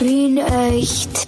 [0.00, 1.26] Wien echt.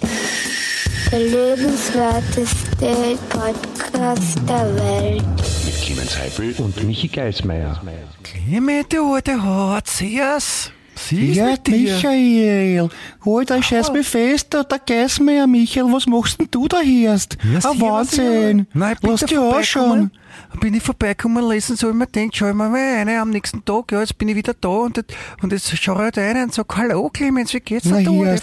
[1.11, 5.23] Der lebenswerteste Podcast der Welt.
[5.65, 7.81] Mit Clemens Heifel und Michi Geismeier.
[8.23, 10.72] Clemens, du alte Hartzias.
[10.95, 11.73] Sie Ja, mit dir.
[11.73, 12.89] Michael,
[13.25, 16.81] halt euch scheiß mich fest, da, geht's mir ja, Michael, was machst denn du da
[16.81, 17.37] erst?
[17.43, 18.67] Ja, sicher, Wahnsinn.
[18.73, 19.61] Nein, ich bin Lass dich anschauen.
[19.61, 20.11] vorbeigekommen.
[20.59, 23.63] Bin ich vorbeigekommen lesen, so ich mir denkt, schau ich mir mal eine am nächsten
[23.65, 25.03] Tag, ja, jetzt bin ich wieder da und,
[25.41, 28.09] und jetzt schau ich halt rein und sag, hallo Clemens, wie geht's dir da?
[28.11, 28.39] hier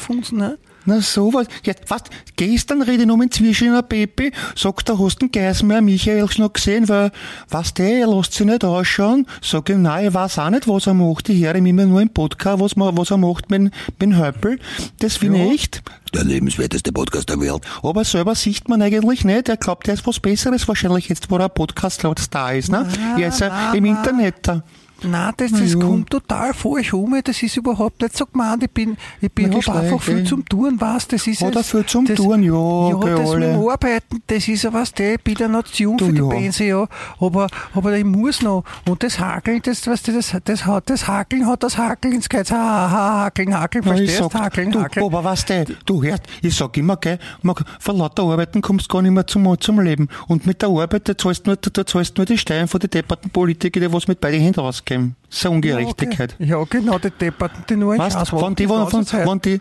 [0.80, 0.86] Ist-?
[0.86, 1.46] Na sowas.
[1.64, 2.02] Ja, was?
[2.36, 6.88] Gestern rede ich noch mit Zwischener Baby, sagt er, hast den Geismeier Michael noch gesehen,
[6.88, 7.10] weil,
[7.48, 9.26] was der, er lässt sich nicht ausschauen.
[9.42, 11.28] Sag ihm, nein, ich weiß auch nicht, was er macht.
[11.28, 14.58] Ich höre ihm immer nur im Podcast, was, was er macht mit, mit Höppel.
[15.00, 15.82] Das finde ich echt.
[16.14, 17.62] Der lebenswerteste Podcast der Welt.
[17.82, 19.48] Aber selber sieht man eigentlich nicht.
[19.48, 22.86] Er glaubt, er ist was Besseres wahrscheinlich jetzt, wo er Podcast-Star ist, ne?
[23.16, 24.36] Jetzt äh, im Internet.
[24.42, 24.62] da.
[25.02, 25.78] Nein, das, das ja.
[25.78, 27.16] kommt total falsch um.
[27.24, 28.62] Das ist überhaupt nicht so gemeint.
[28.62, 31.42] Ich bin, ich bin hab einfach viel zum Tun, was das ist.
[31.42, 32.52] Er es- viel zum das, Tun, ja,
[32.90, 33.52] Ja, das mit alle.
[33.52, 36.12] dem Arbeiten, das ist ja was, der, ich bin ja noch zu jung Du, für
[36.12, 36.28] die ja.
[36.28, 36.88] Pension, ja.
[37.26, 38.64] Aber, aber ich muss noch.
[38.88, 42.28] Und das Hakeln, das, weißt du, das, das hat, das Hakeln hat das Hakeln ins
[42.28, 42.50] Geiz.
[42.50, 44.18] Ha, ha, ha, Hakeln, Hakeln, ich verstehst?
[44.18, 45.06] sag, Hakeln, du, Hakeln.
[45.06, 48.94] aber was der, du hörst, ich sag immer, gell, man, von lauter Arbeiten kommst du
[48.94, 50.08] gar nicht mehr zum, zum Leben.
[50.28, 52.80] Und mit der Arbeit, da zahlst du nur, da zahlst du nur die Steuern von
[52.80, 54.60] den depperten Politikern, die was mit beiden Händen
[54.90, 55.16] rausgeben.
[55.28, 56.36] Das ist eine Ungerechtigkeit.
[56.38, 59.60] Ja, genau, die Depperten, die nur ein Weißt wenn die, wenn, wenn, wenn die,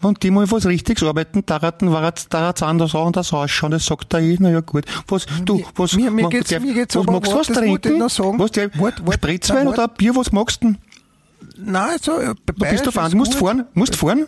[0.00, 4.20] wenn die mal was Richtiges arbeiten, da war es anders anders ausschauen, das sagt er
[4.20, 4.84] eh, na ja gut.
[5.08, 7.56] Was, du, was, mir- mir was- geht's- der- mir geht's was magst du was das
[7.56, 8.00] trinken?
[8.00, 10.78] Was, der, Wart, wart, Spritzwein na, oder Bier, was magst du denn?
[11.56, 14.26] Nein, so, äh, Du bist ist du musst fahren, musst fahren.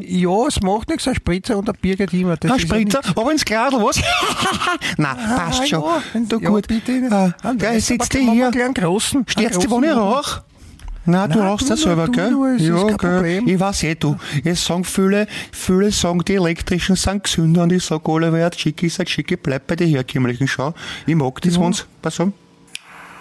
[0.00, 2.36] Ja, es macht nichts, ein Spritzer und ein Bier geht immer.
[2.36, 3.16] Das Ein ist ja Spritzer, nichts.
[3.16, 4.00] aber ins Gradl, was?
[4.96, 5.80] Nein, passt Ah, schon.
[5.82, 6.66] Ja, du ja, gut.
[6.68, 7.08] bitte.
[7.10, 8.64] Ah, Ah, du, sitzt du wir hier.
[8.64, 9.24] einen großen.
[9.26, 10.40] Stärkst du, wenn ich rauch?
[11.04, 12.56] Nein, du rauchst ja selber, tu gell?
[12.58, 12.96] ist ja, kein gell.
[12.96, 13.48] Problem.
[13.48, 14.16] Ich weiß eh, du.
[14.44, 18.84] Es sagen viele, viele sagen, die elektrischen sind gesünder und ich sag alle, wer schick
[18.84, 20.46] ist, schick, bleib bei den herkömmlichen.
[20.46, 22.32] Schau, ich mag das, wenn's, was sagen?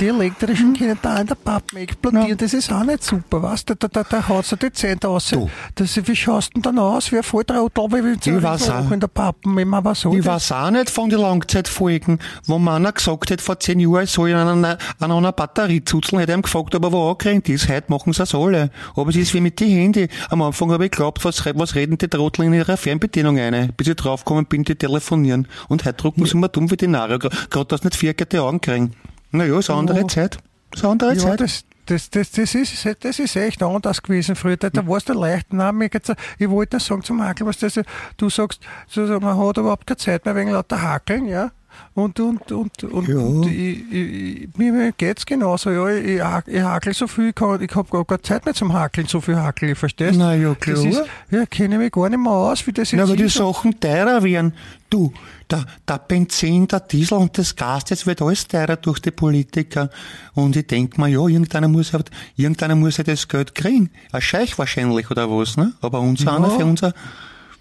[0.01, 2.35] Die elektrischen können da in der Pappen explodieren.
[2.35, 3.75] Das ist auch nicht super, weißt du?
[3.75, 4.55] Da, da, da haut so
[5.03, 5.29] raus.
[5.29, 5.47] Du.
[5.75, 7.11] Das, wie schaust du denn dann aus?
[7.11, 8.89] Wie ein Volltrottel, wie wir Ich weiß auch.
[8.89, 10.11] in der Pappen, wenn man was so.
[10.11, 12.17] Ich weiß auch nicht von den Langzeitfolgen,
[12.47, 16.17] wo man gesagt hat, vor zehn Jahren, ich soll an einer, an einer Batterie zuzeln,
[16.17, 17.69] hätte ich ihm gefragt, ob er wo angerannt ist.
[17.69, 18.71] Heute machen sie es alle.
[18.95, 20.07] Aber es ist wie mit den Handy.
[20.31, 23.71] Am Anfang habe ich geglaubt, was, was reden die Trottel in ihrer Fernbedienung ein?
[23.77, 25.47] Bis ich draufgekommen bin, die telefonieren.
[25.67, 27.19] Und heute drucken sie mir dumm wie die Narre.
[27.19, 28.95] Gerade, dass nicht viergelte Augen kriegen.
[29.31, 30.07] Naja, ist eine andere.
[30.07, 30.37] Zeit.
[30.75, 31.41] Eine andere Ja, Zeit.
[31.41, 34.57] das, das, das, das, ist, das ist echt anders gewesen früher.
[34.57, 35.53] Da, da warst du leicht.
[35.53, 37.79] Nein, geht's, ich wollte das sagen zum Hakeln, was das,
[38.17, 38.61] du sagst,
[38.95, 41.51] man hat überhaupt keine Zeit mehr wegen lauter Hakeln, ja.
[41.93, 43.17] Und, und, und, und, Ja.
[43.17, 45.87] und ich, ich, mir geht's genauso, ja.
[45.89, 46.21] Ich,
[46.53, 49.19] ich hakel so viel, ich, kann, ich hab gar keine Zeit mehr zum Hakeln, so
[49.21, 50.75] viel hakeln, verstehst Na ja, klar.
[50.77, 53.27] Das ist, ja, kenne mich gar nicht mehr aus, wie das jetzt Na, aber die.
[53.29, 54.53] Sachen teurer werden.
[54.89, 55.11] Du,
[55.49, 59.89] der, der Benzin, der Diesel und das Gas, das wird alles teurer durch die Politiker.
[60.33, 61.99] Und ich denk mir, ja, irgendeiner muss, ja-
[62.35, 63.89] irgendeiner muss ja das Geld kriegen.
[64.11, 65.73] Ein Scheich wahrscheinlich oder was, ne?
[65.81, 66.35] Aber unser Ja.
[66.37, 66.93] einer für unser,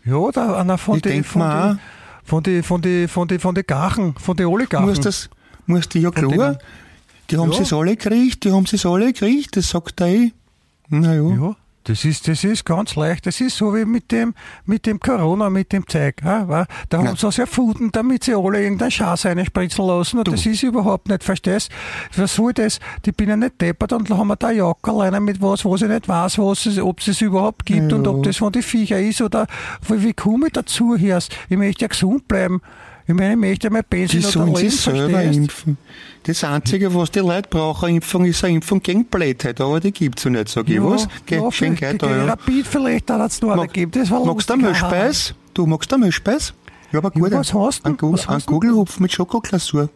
[0.05, 1.79] Ja, da einer von Ich den, denk von mir den,
[2.25, 4.89] von den, von den, von den, von den Gachen, von den Oligarchen.
[4.89, 5.31] muss das,
[5.67, 6.59] muss die ja klar.
[7.31, 7.59] Die haben Ja.
[7.59, 10.33] sie's alle gekriegt, die haben sie's alle gekriegt, das sagt er eh.
[10.89, 11.57] Na ja.
[11.87, 13.27] Ja, das ist, das ist ganz leicht.
[13.27, 16.17] Das ist so wie mit dem, mit dem Corona, mit dem Zeug.
[16.25, 16.67] Ja, wa?
[16.89, 17.09] da Ja.
[17.09, 20.19] haben sie es erfunden, damit sie alle irgendeinen Schaß einspritzen lassen.
[20.19, 20.33] Und Du.
[20.33, 21.71] das ist überhaupt nicht, verstehst
[22.17, 22.81] Was soll das?
[23.05, 25.89] Die bin ja nicht deppert und haben wir da Jacke alleine mit was, was ich
[25.89, 27.97] nicht weiß, was es, ob es es überhaupt gibt Ja.
[27.99, 29.47] und ob das von den Viecher ist oder
[29.89, 31.19] wie, wie komme ich dazu hier?
[31.49, 32.61] Ich möchte ja gesund bleiben.
[33.11, 35.37] Ich meine, ich möchte ja mein Die Benzin oder sollen sich selber verstehst?
[35.39, 35.79] impfen.
[36.23, 39.61] Das Einzige, was die Leute brauchen, Impfung, ist eine Impfung gegen Blödheit.
[39.61, 41.09] Aber die gibt's ja nicht, sag ich was.
[41.27, 42.25] Geh, ja, schön geht da, ja.
[42.27, 43.91] Rapid vielleicht, da hat es noch Mag- gegeben.
[43.93, 45.35] Das war Magst du Milchspeis?
[45.55, 46.55] Du magst einen Milchspeis?
[46.93, 47.33] Ja, aber Ja, gut.
[47.33, 48.61] was hast du Ein, Was ein hast du denn?
[48.61, 49.89] Kugelhupf mit Schokoglasur.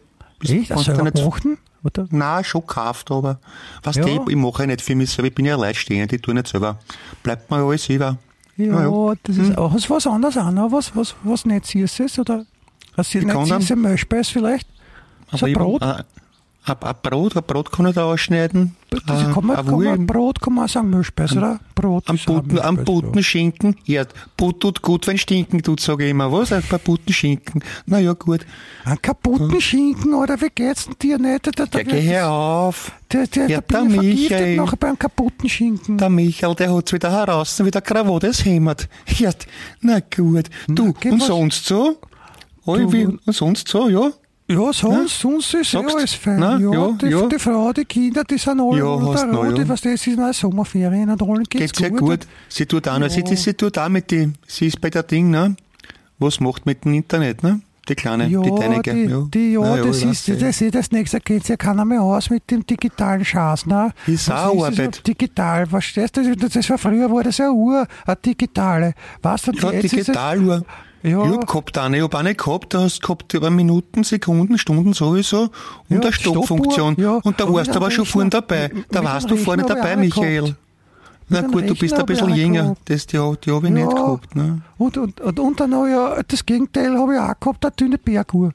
[0.43, 0.71] Echt?
[0.71, 1.57] Also du nicht- gemachten?
[1.83, 2.07] Oder?
[2.09, 3.39] Nein, schon gekauft, aber.
[3.83, 4.03] Weißt Ja.
[4.05, 6.33] du, ich, ich mache ja nicht für mich selber, ich bin ja leidstehend, ich tue
[6.33, 6.79] nicht selber.
[7.23, 8.17] Bleibt mir alles selber.
[8.57, 9.13] Ja, ja.
[9.23, 12.45] das ist auch hast du was anderes auch noch, was, was, was nicht Süßes oder
[12.95, 14.67] was Ich nicht süße Milchspeis vielleicht?
[15.33, 15.81] So ein Brot?
[15.81, 16.03] Ein,
[16.67, 18.75] ein, ein Brot, ein Brot kann ich da ausschneiden.
[19.05, 20.07] Das Ein- kann man, ein kann man.
[20.07, 21.59] Brot kann man auch sagen Milchspeis, oder?
[21.75, 23.75] Brot Am Buten, am Milchspeis, Buten Schinken.
[23.85, 24.05] Ja,
[24.37, 26.31] But tut gut, wenn Stinken tut, sage ich immer.
[26.31, 26.51] Was?
[26.53, 27.61] Ein paar Buten Schinken.
[27.85, 28.45] Na ja, gut.
[28.85, 31.45] Einen kaputten Schinken, oder wie geht's denn dir nicht?
[31.45, 32.91] Der, der, Ja, geh her auf.
[33.11, 34.55] der, der, Ja, der, der Michael.
[34.55, 35.97] nachher beim kaputten Schinken.
[35.97, 38.87] Der Michael, der hat's wieder heraus, wie der Krawat es hämmert.
[39.17, 39.31] Ja,
[39.81, 40.49] na gut.
[40.67, 41.97] Du, geh und was- sonst so?
[42.65, 44.11] Oi, Du- sonst so, ja?
[44.47, 45.95] Ja, sonst, sonst ist eh Sagst?
[45.95, 46.39] alles fein.
[46.39, 47.27] Na, ja, ja, die, ja.
[47.27, 49.67] die Frau, die Kinder, die sind alle Ja, unter der Ruhe, ja.
[49.69, 52.27] was das ist eine Sommerferien und allen geht's, Geht's sehr gut.
[52.47, 55.31] Sie tut auch noch, sie, sie tut auch mit die, sie ist bei der Ding,
[55.31, 55.55] ne?
[56.19, 57.61] Was macht mit dem Internet, ne?
[57.89, 58.93] Die kleine, Ja, die Deinige.
[58.93, 61.85] die, ja, die, ja, Na das ich ist, das, ist das nächste kennt sich keiner
[61.85, 63.65] mehr aus mit dem digitalen Schaß.
[63.67, 63.91] Ne?
[64.07, 64.79] Ist Was auch das?
[64.79, 65.07] Arbeit.
[65.07, 66.35] Digital, verstehst du?
[66.35, 68.93] Das, das war früher, war das eine Uhr, eine digitale.
[69.21, 70.65] Weißt du, Ja, jetzt ist es- Digitaluhr.
[71.05, 71.23] Ja.
[71.23, 74.57] Ich hab gehabt eine, ich hab eine gehabt, da hast du gehabt über Minuten, Sekunden,
[74.57, 75.51] Stunden sowieso und
[75.89, 76.95] Ja, eine Stoppfunktion.
[76.97, 77.19] Ja.
[77.23, 78.41] Und da warst du aber schon vorne Rechner.
[78.41, 78.71] dabei.
[78.89, 80.55] Da warst du vorne Rechner ich dabei, auch Michael.
[81.29, 82.75] Na gut, du bist Rechner ein ich bisschen auch jünger.
[82.85, 84.35] Das, die, die hab ich nicht gehabt.
[84.35, 84.61] Ne?
[84.77, 87.97] Und, und, und, und dann noch ja, das Gegenteil habe ich auch gehabt, eine dünne
[87.99, 88.51] Berguhr.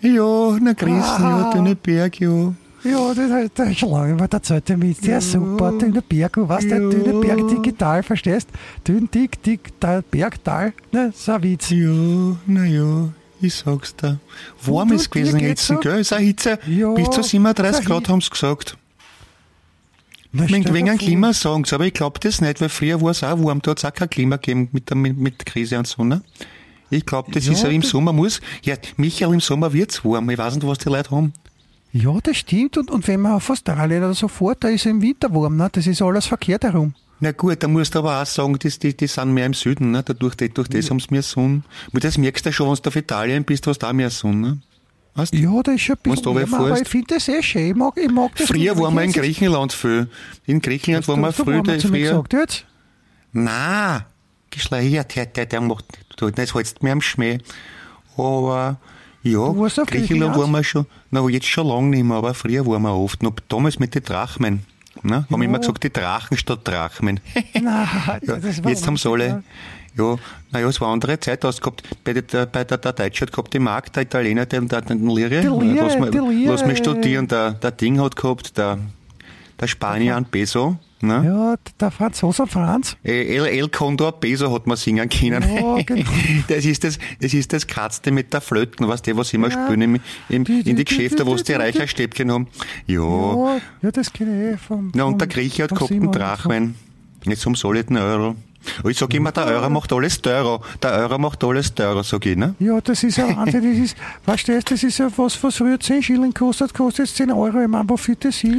[0.00, 1.52] Ja, na Christen, ja, Ah.
[1.52, 2.52] dünne Berg, ja.
[2.84, 5.02] Ja, das, das ist schon lange mal der Zeit mit.
[5.02, 6.88] Sehr super, dünne Berguhr, weißt du, Ja.
[6.90, 8.48] dünne Berg digital, verstehst?
[8.86, 11.70] Dünn, dick, dick, Tal, Berg, Tal, ne, so ein Witz.
[11.70, 13.08] Ja, na ja,
[13.40, 14.20] ich sag's dir.
[14.64, 15.76] Warm ist gewesen jetzt, so?
[15.78, 16.00] gell?
[16.00, 16.58] Ist eine Hitze.
[16.66, 18.76] Ja, Bis zu 37 ist eine Grad haben sie gesagt.
[20.30, 20.98] Wegen, stell wegen einem.
[20.98, 23.70] Klima sagen sie, aber ich glaube das nicht, weil früher war es auch warm, da
[23.72, 26.22] hat es auch kein Klima gegeben mit, der, mit, mit Krise und so, ne?
[26.90, 30.28] Ich glaube, das Ja, ist ja im Sommer muss, ja, Michael, im Sommer wird's warm.
[30.30, 31.32] Ich weiß nicht, was die Leute haben.
[31.92, 32.76] Ja, das stimmt.
[32.76, 35.68] Und, und wenn man auf Australien oder so fährt, da ist im Winter warm, ne?
[35.72, 36.94] das ist alles verkehrt herum.
[37.20, 39.90] Na gut, da musst du aber auch sagen, die, die, die sind mehr im Süden,
[39.90, 40.04] ne?
[40.04, 41.62] Dadurch, die, durch das haben sie mehr Sonne.
[41.92, 44.58] Das merkst du schon, wenn du auf Italien bist, hast du auch mehr Sonne, ne?
[45.16, 45.34] Weißt?
[45.34, 47.70] Ja, das ist schon ein bisschen wärmer, aber ich finde das eh schön.
[47.70, 48.46] Ich mag, ich mag das.
[48.46, 50.08] Früher waren wir in Griechenland viel.
[50.46, 51.98] In Griechenland waren wir Du- du früher, mir früher.
[52.10, 52.66] gesagt jetzt.
[53.32, 54.06] Na,
[54.50, 55.86] geschleiert, der, der, der macht
[56.36, 57.38] nicht, hältst mir am Schmäh.
[58.16, 58.78] Aber,
[59.22, 59.52] ja,
[59.84, 63.22] Griechenland waren wir schon, na, jetzt schon lange nicht mehr, aber früher waren wir oft,
[63.22, 64.62] noch damals mit den Drachmen.
[65.02, 65.26] Ne?
[65.30, 67.20] Haben immer gesagt, die Drachen statt Drachmen.
[67.54, 67.88] Nein,
[68.22, 69.42] Ja, das war jetzt haben sie alle, ja.
[69.96, 70.16] ja,
[70.50, 71.82] naja, es war eine andere Zeit ausgehabt.
[72.04, 74.96] Bei der, bei der, der Deutsche hat gehabt die Mark, der Italiener, der, der, der
[74.96, 75.40] Lire.
[76.46, 78.78] lass mich studieren, der, der Ding hat gehabt, der,
[79.60, 81.22] der Spanier ein Peso, ne?
[81.24, 82.96] Ja, der Franzose Franz.
[83.04, 85.42] Äh, El, El Condor Peso hat man singen können.
[85.54, 86.10] Ja, genau.
[86.48, 89.64] Das ist das, das ist das Katzte mit der Flöten, weißt du, was immer Ja.
[89.66, 91.82] spielen im, im, Die- die- in die die- Geschäfte, die- wo sie die die- reicher
[91.82, 92.48] die- Stäbchen haben.
[92.86, 93.02] Ja.
[93.02, 94.92] Ja, ja, das kenne ich eh vom.
[94.94, 96.10] Na, und der Grieche hat gehabt einen.
[96.12, 96.74] Drachmen.
[97.24, 98.36] Jetzt um soliden Euro.
[98.82, 100.60] Und ich sag immer, der Euro macht alles teurer.
[100.82, 102.54] Der Euro macht alles teurer, sag ich, ne?
[102.58, 103.62] Ja, das ist ja Wahnsinn.
[103.62, 103.96] Das ist,
[104.26, 107.60] weißt du, das ist ja was, was früher 10 Schilling kostet, kostet jetzt 10 Euro.
[107.62, 108.56] Ich meine, wofür das ich?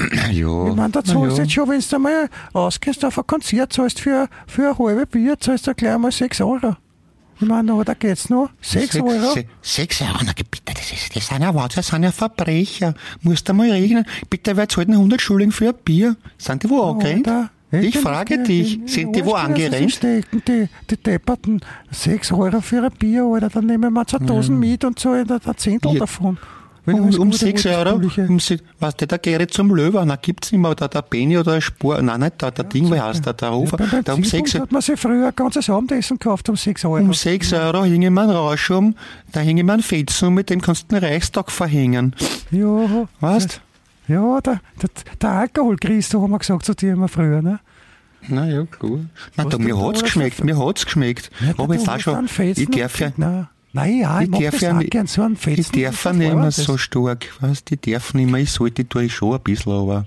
[0.30, 0.68] Ja.
[0.68, 4.00] Ich meine, da zahlst du jetzt schon, wenn du einmal ausgehst auf ein Konzert, zahlst
[4.00, 6.76] für, für ein halbes Bier, zahlst du gleich mal 6 Euro.
[7.40, 8.50] Ich meine, oder geht's noch?
[8.60, 9.32] 6 Euro?
[9.32, 12.94] Se- Sechs Euro, na bitte, das, ist, das sind ja Wahnsinn, das sind ja Verbrecher.
[13.22, 14.04] Musst du mal rechnen.
[14.28, 16.16] Bitte, wer zahlt denn 100 Schulden für ein Bier?
[16.36, 17.26] Sind die wo angerennt?
[17.26, 17.50] Oder?
[17.72, 19.92] Ich frage dich, sind die wo angerennt?
[19.92, 21.60] Stecken, die, die Depperten
[21.90, 25.92] 6 Euro für ein Bier, Alter, dann nehmen wir 2000 mit und da ein Zehntel
[25.94, 26.00] Ja.
[26.00, 26.36] davon.
[26.94, 28.38] Um, um gute, 6 gute, Euro, Sprüche- um,
[28.78, 31.60] was der, der Gerrit zum Löwe, na gibt's nicht mehr, oder der Benny oder der
[31.60, 34.30] Spur, nein, nicht der, der Ding, wie heißt der, der Hofer, Ja, der um 6
[34.50, 36.96] Zielpunkt hat man sich früher ein ganzes Abendessen gekauft um 6 Euro.
[37.02, 38.94] um 6 Euro hing mir ein Rausch um,
[39.32, 42.14] da hing mir ein Fetzen mit dem kannst du den Reichstag verhängen.
[42.50, 43.60] Ja, Weißt?
[44.08, 44.90] ja der, der,
[45.20, 47.42] der Alkoholchrist, haben wir gesagt zu dir immer früher.
[47.42, 47.60] Ne?
[48.28, 48.98] Na ja, klar.
[49.36, 51.30] Na, da, mir da hat's geschmeckt, mir hat's geschmeckt.
[51.56, 54.90] aber ich fahr schon, ich darf ja, Nein, nein ja, ich, ich darf ja nicht,
[54.90, 55.82] gern, so einen Fetzen.
[55.82, 59.14] darf ja nicht mehr so stark, weißt, ich darf nicht mehr, ich sollte, tue ich
[59.14, 60.06] schon ein bisschen, aber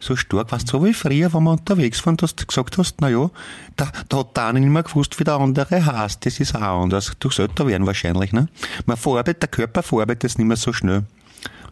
[0.00, 3.00] so stark, weißt du, so wie früher, wenn wir unterwegs waren, dass du gesagt hast,
[3.00, 3.30] na ja,
[3.76, 6.82] da, da hat der eine nicht mehr gewusst, wie der andere heißt, das ist auch
[6.82, 8.48] anders, durch älter werden wahrscheinlich, ne?
[8.86, 11.04] Man verarbeitet, der Körper verarbeitet das nicht mehr so schnell.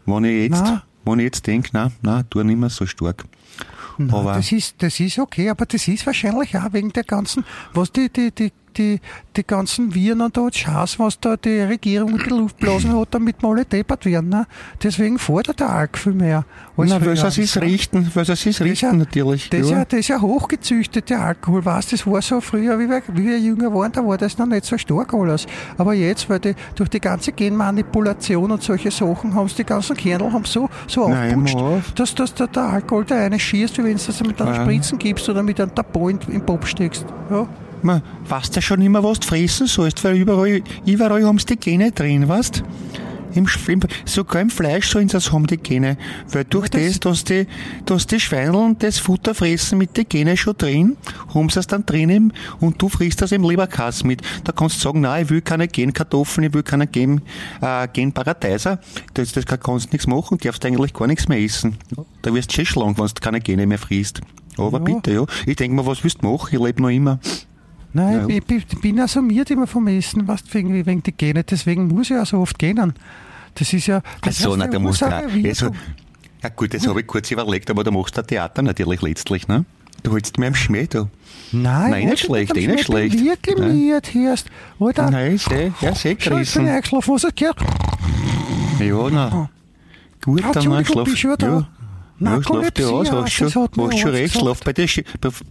[0.06, 0.83] Wenn ich jetzt, Nein.
[1.04, 3.25] wenn ich jetzt denke, na, na, tu nicht mehr so stark.
[3.99, 7.45] Nein, aber, das ist, das ist okay, aber das ist wahrscheinlich auch wegen der ganzen,
[7.73, 9.00] was die, die, die, die,
[9.37, 13.09] die ganzen Viren und da Schaß, was da die Regierung in die Luft blasen hat,
[13.12, 14.30] damit wir alle deppert werden.
[14.30, 14.47] Ne?
[14.83, 16.45] Deswegen fordert der Alk viel mehr.
[16.76, 19.50] na, weil sie es richten, weil sie es Das ist ja- richten, natürlich.
[19.50, 19.78] Das ist, ja.
[19.78, 21.64] ja, das ist ja hochgezüchtet, der Alkohol.
[21.64, 24.47] Weißt, das war so früher, wie wir, wie wir jünger waren, da war das noch
[24.47, 25.47] nicht so stark alles.
[25.78, 29.97] Aber jetzt, weil die, durch die ganze Genmanipulation und solche Sachen haben sie die ganzen
[29.97, 31.92] Kernel haben so, so Nein, aufputscht, immer auf.
[31.92, 34.62] dass, dass der, der Alkohol da eine schießt, wie wenn du das mit einem Ja.
[34.62, 35.71] Spritzen gibst oder mit einem
[36.06, 37.04] in den Pop steckst.
[37.30, 37.47] Ja.
[37.87, 41.57] Man weißt ja schon immer, was du fressen sollst, weil überall, überall haben sie die
[41.57, 42.62] Gene drin, weißt
[43.35, 45.99] im, im, sogar im Fleisch sollen sie es haben, die Gene.
[46.33, 47.47] Weil durch Ja, das, das- dass die,
[47.85, 50.97] dass die Schweineln das Futter fressen mit den Gene schon drin,
[51.35, 54.23] haben sie es dann drin im, und du frisst das im Leberkass mit.
[54.45, 57.21] Da kannst du sagen, nein, ich will keine Genkartoffeln, ich will keine Gen,
[57.61, 58.81] äh, Genparadeiser.
[59.12, 61.76] Das, das kann- kannst du nichts machen, darfst eigentlich gar nichts mehr essen.
[62.23, 64.23] Da wirst du schon lang, wenn du keine Gene mehr frisst.
[64.57, 64.85] Aber Ja.
[64.85, 65.26] bitte, ja.
[65.45, 66.49] Ich denke mir, was willst du machen?
[66.52, 67.19] Ich lebe noch immer.
[67.97, 68.37] Nein, Ja.
[68.37, 72.11] ich, bin- ich bin assumiert immer vom Essen, weißt, wegen, wegen die Gene, deswegen muss
[72.11, 72.93] ich auch so oft gehen.
[73.55, 74.03] Das ist ja.
[74.23, 75.23] Das Ach so, na, da du auch.
[75.33, 75.76] wie Also, du-
[76.43, 79.65] ja gut, das habe ich kurz überlegt, aber du machst ein Theater natürlich letztlich, ne?
[80.03, 81.09] Du holst mir am Schmäh, du.
[81.53, 83.19] Nein, Nein, nicht schlecht, eh nicht schlecht.
[83.19, 83.75] Wirklich Nein.
[83.79, 84.47] miert, hörst.
[84.79, 87.59] Alter, Nein, ist eh, ja, sehr schau, ich bin eingeschlafen, was hat gehört?
[88.79, 89.49] Ja, na.
[90.23, 91.67] Gut, dann mal Entschuldigung,
[92.18, 92.25] da?
[92.30, 92.37] Ja.
[92.37, 94.40] Ja, schlaf Narkolepsie, dir aus, ja, hast schon, machst schon recht, gesagt.
[94.44, 94.87] schlaf bei dir,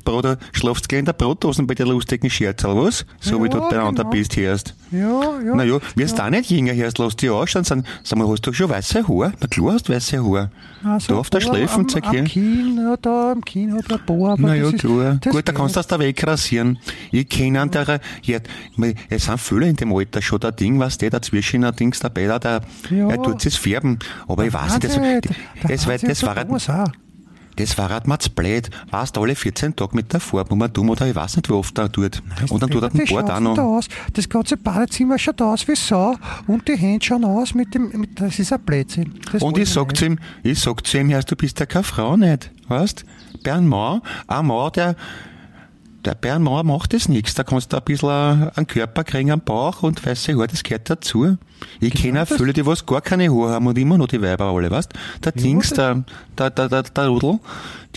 [0.04, 3.06] Bruder, schlafst gleich in der Brotdosen bei der lustigen Scherzerl, was?
[3.20, 4.10] So wie Ja, du beieinander genau.
[4.10, 4.74] bist, hörst.
[4.92, 5.56] Ja, ja.
[5.56, 8.70] Naja, wirst da nicht jünger, hörst, lass dich ausschauen, sag, sag mal, hast du schon
[8.70, 9.34] weiße Haare?
[9.40, 10.52] Na klar hast du weiße Haare.
[10.84, 12.26] Also, da auf der Schläfen, am, sag am.
[12.26, 15.20] Kinn, ja, da am Kinn hat er Bohr, aber Na ja, ist, klar.
[15.30, 16.78] Gut, da kannst du das da wegrasieren.
[17.12, 18.40] Ich kenne der, ja,
[19.10, 22.28] es sind viele in dem Alter schon der Ding, was der dazwischen ein Dings dabei,
[22.28, 23.10] da, der, Ja.
[23.10, 23.98] er tut es färben.
[24.28, 26.92] Aber ich weiß nicht, das, das, der das, war, Thomas auch.
[27.58, 28.70] das war halt mal zu blöd.
[28.92, 31.78] Weißt du, alle 14 Tage mit der Farbe dumm oder ich weiß nicht, wie oft
[31.78, 32.22] er tut.
[32.50, 33.58] Und dann tut er den schaut auch noch.
[33.58, 33.88] aus.
[34.14, 36.16] Das ganze Badezimmer schaut aus wie Sau
[36.48, 39.14] und die Hände schauen aus mit dem, mit, das ist ein Blödsinn.
[39.32, 42.18] Das Und ich sag zu ihm, ich sag zu ihm, du bist ja keine Frau
[42.18, 43.06] nicht, weißt?
[43.44, 44.96] Bei einem Mann, ein Mann, der,
[46.14, 47.34] der Mann macht das nichts.
[47.34, 50.90] Da kannst du ein bisschen einen Körper kriegen am Bauch und weiße Haare, das gehört
[50.90, 51.38] dazu.
[51.80, 54.22] Ich kenne auch das- viele, die was gar keine Haare haben und immer noch die
[54.22, 54.94] Weiber alle, weißt?
[55.24, 55.98] Der Dings, das-
[56.38, 57.40] der, der, der, der, der Rudel,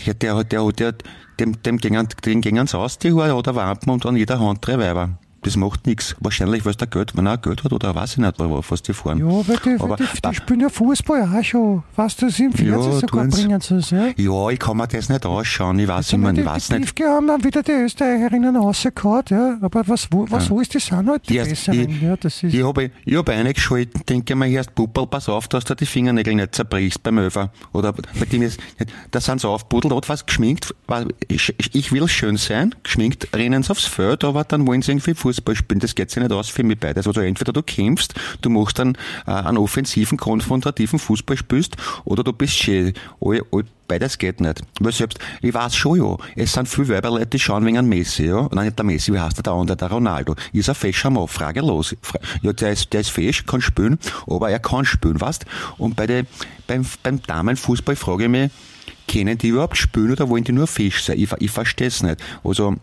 [0.05, 0.93] der, der, der, der,
[1.39, 4.79] dem, dem gingen, dem gingen's aus, die Haare, oder Wampen und an jeder Hand drei
[4.79, 5.09] Weiber.
[5.41, 6.15] Das macht nichts.
[6.19, 8.91] Wahrscheinlich, weil der Geld, wenn er auch Geld hat, oder weiß ich nicht, was die
[8.93, 9.19] fahren.
[9.19, 11.83] Ja, weil die, Aber- die, die spielen ja Fußball auch schon.
[11.95, 14.07] Weißt du, das im Fernsehen Ja, sogar bringen sie es, ja.
[14.17, 15.79] Ja, ich kann mir das nicht ausschauen.
[15.79, 16.95] Ich weiß immer, mal, die, ich weiß die nicht.
[16.95, 19.57] Piefke haben dann wieder die Österreicherinnen rausgehauen, ja.
[19.61, 22.17] Aber was, wo, was so ist, die sind halt die Die, Besseren, ich, ja.
[22.17, 25.73] Das ist, ich habe ich hab eingeschalten, denke mir erst, Puppel, pass auf, dass du
[25.73, 27.51] die Fingernägel nicht zerbrichst beim Öfer.
[27.71, 28.59] Oder bei dem ist,
[29.11, 30.75] da sind sie aufbuddelt, hat was geschminkt,
[31.29, 35.28] ich, will schön sein, geschminkt, rennen sie aufs Feld, aber dann wollen sie irgendwie Fußball
[35.33, 37.07] spielen, das geht sich nicht aus für mich beides.
[37.07, 38.95] Also entweder du kämpfst, du machst dann
[39.27, 42.93] äh, einen offensiven, konfrontativen Fußball spielst, oder du bist schön.
[43.21, 44.61] All, all, beides geht nicht.
[44.79, 48.25] Weil selbst, ich weiß schon, ja, es sind viele Weiberleute, die schauen wegen einem Messi,
[48.27, 48.47] ja.
[48.51, 50.35] Nein, nicht der Messi, wie heißt der, der andere, der Ronaldo.
[50.53, 51.95] Ist ein fescher Mann, fragelos.
[52.01, 55.45] Fra- Ja, der ist, der ist fesch, kann spielen, aber er kann spielen, weißt?
[55.77, 56.27] Und bei den,
[56.67, 58.51] beim, beim Damenfußball frage ich mich,
[59.07, 61.17] können die überhaupt spielen oder wollen die nur fesch sein?
[61.17, 62.17] Ich, ich verstehe es nicht.
[62.43, 62.75] Also,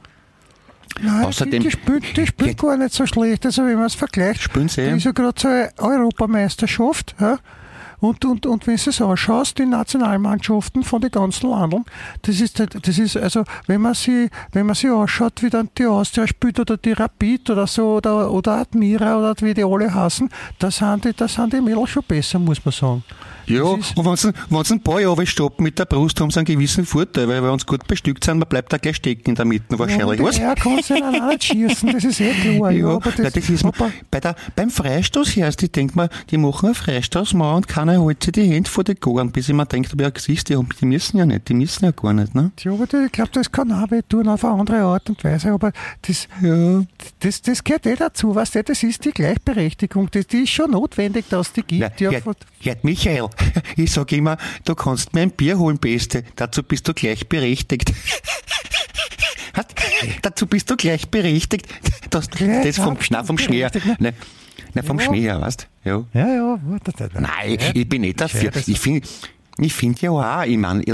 [1.01, 3.45] Nein, außerdem- die, spielen, die spielen Geht- gar nicht so schlecht.
[3.47, 4.83] Also wenn man es vergleicht, Spielen sie?
[4.83, 7.15] ist ja gerade so eine Europameisterschaft.
[7.21, 7.39] Ja?
[7.99, 11.85] Und, und, und wenn du es anschaust, die Nationalmannschaften von den ganzen Ländern,
[12.23, 15.87] das ist, das ist also, wenn man sie, wenn man sie anschaut, wie dann die
[15.87, 20.29] Austria spielt oder die Rapid oder so oder, oder Admira oder wie die alle heißen,
[20.59, 23.05] da sind die, da sind die Mädels schon besser, muss man sagen.
[23.47, 26.31] Ja, Das und wenn sie, wenn sie ein paar Jahre stoppen mit der Brust, haben
[26.31, 29.31] sie einen gewissen Vorteil, weil wir uns gut bestückt sind, man bleibt da gleich stecken
[29.31, 30.39] in der Mitte wahrscheinlich, ja, was?
[30.39, 32.71] Er kann sich dann auch nicht schießen, das ist eh klar.
[32.73, 36.09] Ja, Ja, aber das, das ist, aber, bei der, beim Freistoß erst, ich denk mir,
[36.31, 39.49] die machen einen Freistoß mal und keiner holt sich die Hände vor die Goren, bis
[39.49, 42.35] ich mir denke, ja, siehst, die, die müssen ja nicht, die müssen ja gar nicht,
[42.35, 42.53] ne?
[42.61, 45.53] Ja, aber ich glaube, das kann auch tun auf eine andere Art und Weise.
[45.53, 45.73] Aber
[46.03, 46.83] das, Ja.
[47.21, 50.09] das, das gehört eh dazu, weißt du, das ist die Gleichberechtigung.
[50.11, 52.01] Das, die ist schon notwendig, dass die Ja, gibt.
[52.01, 52.21] Ja, ja,
[52.61, 53.29] ja, Michael,
[53.77, 57.93] ich sag immer, du kannst mir ein Bier holen, Beste, dazu bist du gleichberechtigt.
[60.21, 61.67] Dazu bist du gleichberechtigt.
[62.11, 64.15] Das, das vom, nein, vom berechtigt, Nein,
[64.75, 65.05] nein, vom Ja.
[65.07, 65.89] Schmäher, weißt du?
[65.89, 66.05] Ja.
[66.13, 66.61] ja, ja.
[67.15, 68.53] Nein, ich bin nicht dafür.
[68.67, 69.09] Ich finde,
[69.59, 70.85] ich finde ja auch, ich meine,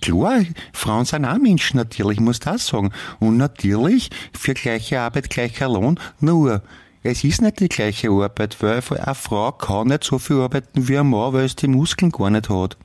[0.00, 0.42] klar,
[0.72, 2.92] Frauen sind auch Menschen natürlich, ich muss das sagen.
[3.18, 6.62] Und natürlich, für gleiche Arbeit gleicher Lohn, nur,
[7.02, 10.98] es ist nicht die gleiche Arbeit, weil eine Frau kann nicht so viel arbeiten wie
[10.98, 12.76] ein Mann, weil es die Muskeln gar nicht hat.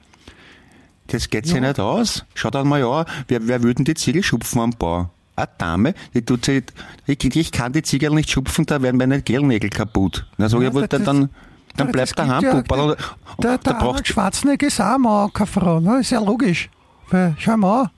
[1.07, 2.25] Das geht sich nicht aus.
[2.33, 5.09] Schaut einmal an, wer, wer würden die Ziegel schupfen am Bau?
[5.37, 6.63] Eine Dame, die tut sich,
[7.05, 10.25] ich, ich kann die Ziegel nicht schupfen, da werden meine Gelnägel kaputt.
[10.37, 11.29] Dann sag ich, Ja, aber das- dann, dann,
[11.75, 12.51] dann das bleib gibt daheim, ja-
[12.83, 12.97] oder-
[13.41, 15.79] Der, der Arnold braucht, Schwarzenegger ist auch ein Mann, keine Frau.
[15.79, 15.99] Ne?
[15.99, 16.69] Ist ja logisch.
[17.09, 17.89] Weil, schau mal an.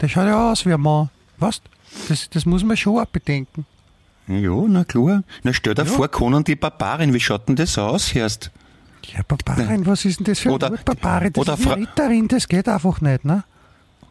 [0.00, 1.10] Der schaut ja aus wie ein Mann.
[1.38, 1.62] Weißt
[2.08, 3.66] das, das muss man schon auch bedenken.
[4.30, 5.22] Ja, na klar.
[5.42, 5.88] Na stell dir Ja.
[5.90, 8.50] vor, Conan die Barbarin, wie schaut denn das aus, Herst?
[9.14, 11.32] Ja, Barbarin, was ist denn das für Oder- eine Barbarin?
[11.32, 13.44] Das oder ist eine Ritterin, das geht einfach nicht, ne?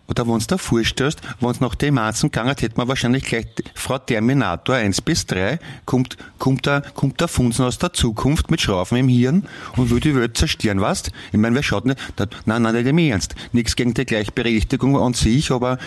[0.08, 3.46] Oder wenn's da vorstellst, wenn's nach dem Anzen gegangen hat, hätte man wahrscheinlich gleich
[3.76, 8.60] Frau Terminator 1 bis 3, kommt, kommt der, kommt der Funzen aus der Zukunft mit
[8.60, 9.44] Schrauben im Hirn
[9.78, 11.12] und will die Welt zerstören, weißt?
[11.32, 13.36] Ich meine, wer schaut nicht, da, nein, nein, nicht im Ernst.
[13.54, 15.78] Nichts gegen die Gleichberechtigung an sich, aber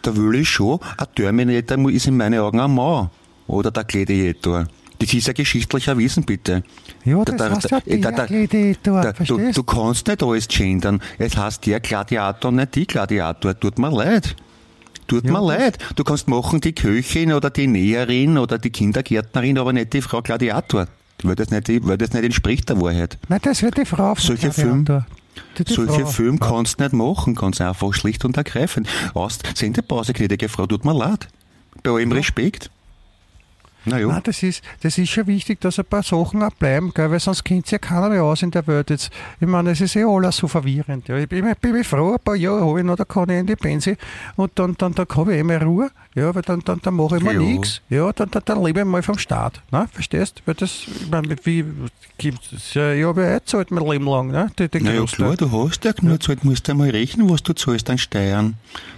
[0.00, 3.10] da will ich schon, ein Terminator ist in meinen Augen ein Mann.
[3.46, 4.66] Oder der Gladiator.
[4.98, 6.62] Das ist ja geschichtlich erwiesen, bitte.
[7.04, 10.48] Ja, Da- das da- heißt ja der da- Gladiator, da, du, du kannst nicht alles
[10.48, 11.00] gendern.
[11.18, 13.58] Es heißt der Gladiator, nicht die Gladiator.
[13.58, 14.36] Tut mir leid.
[15.06, 15.78] Tut Ja, mir leid.
[15.96, 20.22] Du kannst machen die Köchin oder die Näherin oder die Kindergärtnerin, aber nicht die Frau
[20.22, 20.86] Gladiator.
[21.22, 23.18] Weil das nicht, weil das nicht entspricht der Wahrheit.
[23.28, 25.06] Nein, das wird die Frau von Solche Gladiator.
[25.58, 26.06] Die, die Solche Frau.
[26.06, 28.88] Filme kannst du nicht machen, ganz einfach, schlicht und ergreifend.
[29.12, 31.28] Aus, Sendepause, gnädige Frau, tut mir leid.
[31.82, 32.70] Bei allem Respekt.
[33.86, 33.98] Na.
[33.98, 37.20] Nein, das ist, das ist schon wichtig, dass ein paar Sachen auch bleiben, gell, weil
[37.20, 39.10] sonst kennt sich ja keiner mehr aus in der Welt jetzt.
[39.40, 41.08] Ich meine, es ist eh alles so verwirrend.
[41.08, 41.18] Ja.
[41.18, 43.46] Ich bin, ich bin froh, ein paar Jahre habe ich noch, da kann ich in
[43.46, 43.96] die Pension
[44.36, 47.16] und dann, dann, dann habe ich eh mehr Ruhe, ja, weil dann, dann, dann mache
[47.16, 47.40] ich mal Ja.
[47.40, 50.42] nichts, ja, dann, dann, dann lebe ich mal vom Staat, ne, verstehst?
[50.46, 51.64] Weil das, ich meine, wie,
[52.18, 55.36] gibt's, ja, ich habe ja eh gezahlt mein Leben lang, ne, den Na ja, Großteil.
[55.36, 58.54] klar, du hast ja genug Zeit, musst du einmal rechnen, was du zahlst an Steuern.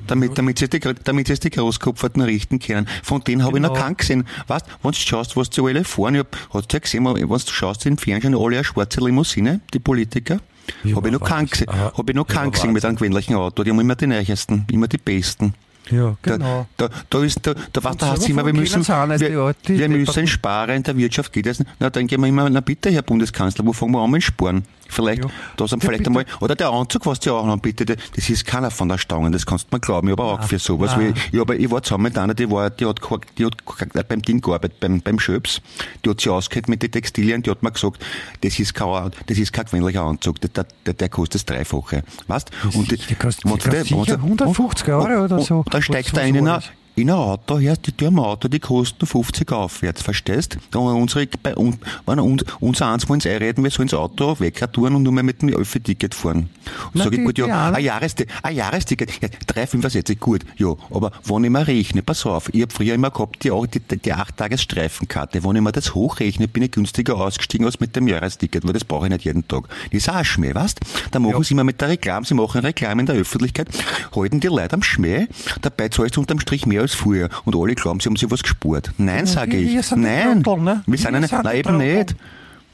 [0.06, 2.86] Damit, damit sie die, damit sie die Großkopferten richten können.
[3.02, 3.82] Von denen habe ich noch Genau.
[3.84, 4.26] keinen gesehen.
[4.46, 7.14] Weißt, wenn du schaust, was die alle fahren, ich hab, hast du ja gesehen, wenn
[7.16, 10.38] du schaust im Fernsehen, alle eine schwarze Limousine, die Politiker.
[10.84, 11.50] Ja, habe ich noch aber keinen was?
[11.52, 13.62] gesehen, habe ich noch Ja, keinen gesehen mit einem gewöhnlichen Auto.
[13.64, 15.54] Die haben immer die neuesten, immer die besten.
[15.90, 16.66] Ja, genau.
[16.76, 20.26] Da, da, da ist, da, da, was, da heißt immer, wir müssen, wir, wir müssen
[20.26, 21.62] sparen in der Wirtschaft, geht das?
[21.78, 24.64] Na, dann gehen wir immer, na bitte, Herr Bundeskanzler, wo fangen wir an mit Sparen?
[24.88, 25.30] Vielleicht, Ja.
[25.56, 28.28] das haben Ja, vielleicht einmal, oder der Anzug, was die auch haben, bitte, der- das
[28.30, 30.92] ist keiner von der Stange, das kannst du mir glauben, ich habe auch für sowas,
[30.96, 31.14] Nein.
[31.14, 33.00] weil ich, aber ich war zusammen mit einer, die war, die hat,
[33.38, 35.60] die hat beim Ding gearbeitet, beim, beim Schöps,
[36.04, 38.04] die hat sich ausgekennt mit den Textilien, die hat mir gesagt,
[38.42, 42.02] das ist kein, das ist kein gewöhnlicher Anzug, der, der, der, der kostet das Dreifache,
[42.28, 42.50] weißt?
[42.74, 45.56] Und Die kostet- du- kostet du- sicher 150 Euro oder so.
[45.58, 46.62] Und dann steigt so einer.
[46.96, 50.56] In ein Auto, ja, die Tür im Auto, die kosten 50 aufwärts, verstehst?
[50.74, 51.76] Und unsere, bei uns,
[52.06, 55.42] wenn uns, unser eins wollen einreden, wir sollen das Auto wegtun und nur mehr mit
[55.42, 56.48] dem Öffi-Ticket fahren.
[56.86, 61.12] Und Na, sag ich, gut, ja, ein, Jahresti ein Jahresticket, ja, 3,65, gut, ja, aber
[61.24, 64.14] wenn ich mir rechne, pass auf, ich hab früher immer gehabt, die, die, die, die
[64.14, 68.72] 8-Tages-Streifenkarte, wenn ich mir das hochrechne, bin ich günstiger ausgestiegen als mit dem Jahresticket, weil
[68.72, 69.68] das brauche ich nicht jeden Tag.
[69.68, 70.80] Das ist auch ein Schmäh, weißt?
[71.10, 71.42] Da machen Ja.
[71.42, 73.68] sie immer mit der Reklame, sie machen Reklame in der Öffentlichkeit,
[74.14, 75.26] halten die Leute am Schmäh,
[75.60, 78.42] dabei zahlst du unterm Strich mehr als früher und alle glauben, sie haben sich was
[78.42, 78.90] gespart.
[78.98, 79.88] Nein, sage ich.
[79.88, 80.82] die Nein, Trottel, ne?
[80.86, 82.14] wir sind eine, nein, eben nicht.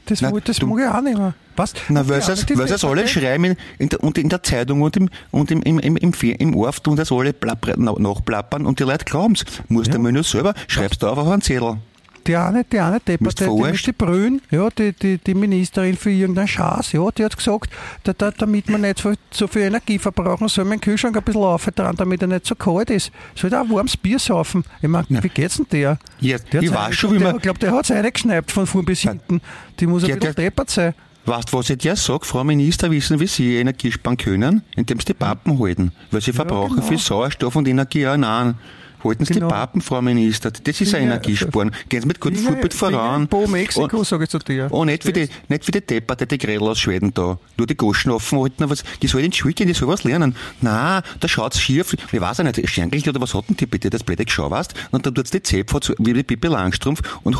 [0.05, 1.33] Das, Na, das du- mag ich auch nicht mehr.
[1.55, 1.73] Was?
[1.87, 4.97] Na, weil sie es, es alle schreiben in, in der, und in der Zeitung und
[4.97, 8.79] im, und im, im, im, im, im Orf tun das alle plappern, na- nachplappern und
[8.79, 9.45] die Leute glauben's.
[9.69, 9.93] Musst Ja.
[9.93, 11.77] du mal nur selber, schreibst du auf auf einen Zettel.
[12.25, 16.09] Die eine, die eine Depperte, die mit die Brünn, ja, die, die, die Ministerin für
[16.09, 17.69] irgendeinen Schaß, ja, die hat gesagt,
[18.05, 21.41] da, da, damit wir nicht so, so viel Energie verbrauchen, soll mein Kühlschrank ein bisschen
[21.43, 23.11] aufdrehen, damit er nicht so kalt ist.
[23.35, 24.63] Soll der auch warmes Bier saufen?
[24.81, 25.21] Ich meine, Ja.
[25.23, 25.99] wie geht's denn der?
[26.21, 29.01] Ja, der ich weiß schon, wie man- Ich glaube, der hat's reingeschneipt von vorn bis
[29.01, 29.41] hinten.
[29.81, 30.93] Die muss ein Ja, bisschen der- deppert sein.
[31.25, 32.25] Weißt du, was ich dir sag?
[32.25, 34.61] Frau Minister, wissen, wie Sie Energie sparen können?
[34.75, 35.91] Indem Sie die Pappen halten.
[36.11, 36.87] Weil Sie verbrauchen genau.
[36.87, 38.55] viel Sauerstoff und Energie auch nein.
[39.03, 39.47] Halten Sie Genau.
[39.47, 40.49] die Pappen, Frau Minister.
[40.51, 41.71] Das ist ein Finger- Energiesparen.
[41.89, 43.27] Gehen Sie mit gutem Vorbild voran.
[43.27, 44.67] Bo Mexiko, Und- sage ich zu dir.
[44.71, 47.37] Oh, nicht wie die, nicht wie die Depperte, die Grädel aus Schweden da.
[47.57, 50.03] Nur die Goschen offen halten, was, die soll in die Schule gehen, die soll was
[50.03, 50.35] lernen.
[50.61, 51.93] Na, da schaut's schief.
[52.11, 54.73] Ich weiß auch nicht, Scherngel oder was hat denn die bitte, das blöde Geschau, weißt?
[54.91, 57.35] Und dann tut's die Zäpfe so wie die Pippi Langstrumpf und,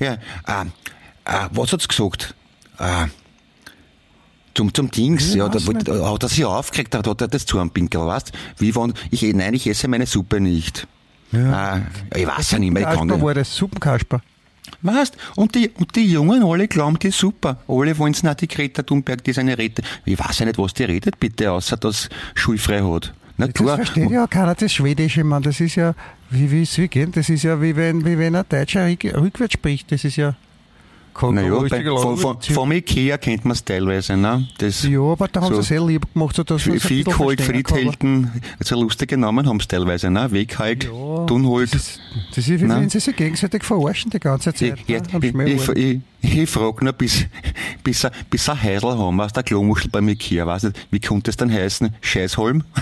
[0.00, 0.16] ja, äh,
[1.24, 2.34] äh, was hat's gesagt?
[2.78, 3.06] Äh,
[4.54, 8.32] zum, zum Dings, ja, da, hat er sich aufgeregt, da hat er das Zornpinkel, weißt?
[8.58, 10.88] Wie wenn, ich, nein, ich esse meine Suppe nicht.
[11.34, 11.80] Ah,
[12.16, 14.20] ich weiß ja nicht mehr, kann Kasper war das, Suppenkasper.
[14.82, 17.58] Weißt, und die, und die Jungen alle glauben, die ist super.
[17.68, 19.82] Alle wollen es nicht, die Greta Thunberg, die ist eine Rede.
[20.04, 23.12] Ich weiß ja nicht, was die redet, bitte, außer dass schulfrei hat.
[23.38, 23.76] Na Das klar.
[23.76, 25.42] versteht ja auch keiner, das Schwedische, man.
[25.42, 25.94] Das ist ja,
[26.30, 27.28] wie, wie, wie geht das?
[27.28, 29.90] ist ja wie wenn, wie wenn ein Deutscher rück- rückwärts spricht.
[29.92, 30.34] Das ist ja
[31.18, 34.46] kein Naja, bei, von, von, vom Ikea kennt man es teilweise, ne?
[34.58, 36.78] Das, Ja, aber da haben so- sie es sehr lieb gemacht, so dass kann.
[36.78, 40.30] Friedhelden, also lustige Namen haben es teilweise, ne?
[40.30, 41.74] Weghalt, Ja, Dunholt.
[41.74, 42.00] Das ist,
[42.34, 42.82] das ist wie Nein.
[42.82, 44.78] wenn sie sich gegenseitig verarschen die ganze Ich, Zeit.
[44.86, 47.24] ja, ne, ich, ich, ich, ich frage nur, bis,
[47.82, 51.36] bis, bis ein Heisel haben aus der Klomuschel beim Ikea, weiß nicht, wie könnte es
[51.36, 51.94] dann heißen?
[52.00, 52.62] Scheißholm?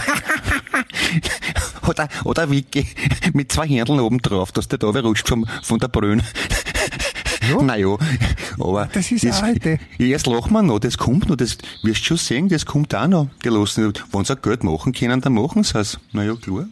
[1.88, 2.86] oder, oder Wiki
[3.32, 6.22] mit zwei Händeln oben drauf, dass der da rutscht vom, von der Brünn.
[7.50, 7.62] Ja.
[7.62, 7.96] Naja,
[8.58, 9.78] aber Das ist eine Idee.
[9.98, 13.06] Jetzt lachen wir noch, das kommt noch, das wirst du schon sehen, das kommt auch
[13.06, 13.28] noch.
[13.44, 15.98] Die lassen, wenn sie auch Geld machen können, dann machen sie es.
[16.12, 16.66] Naja, klar.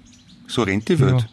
[0.47, 1.21] So rennt die Welt.
[1.21, 1.27] Ja.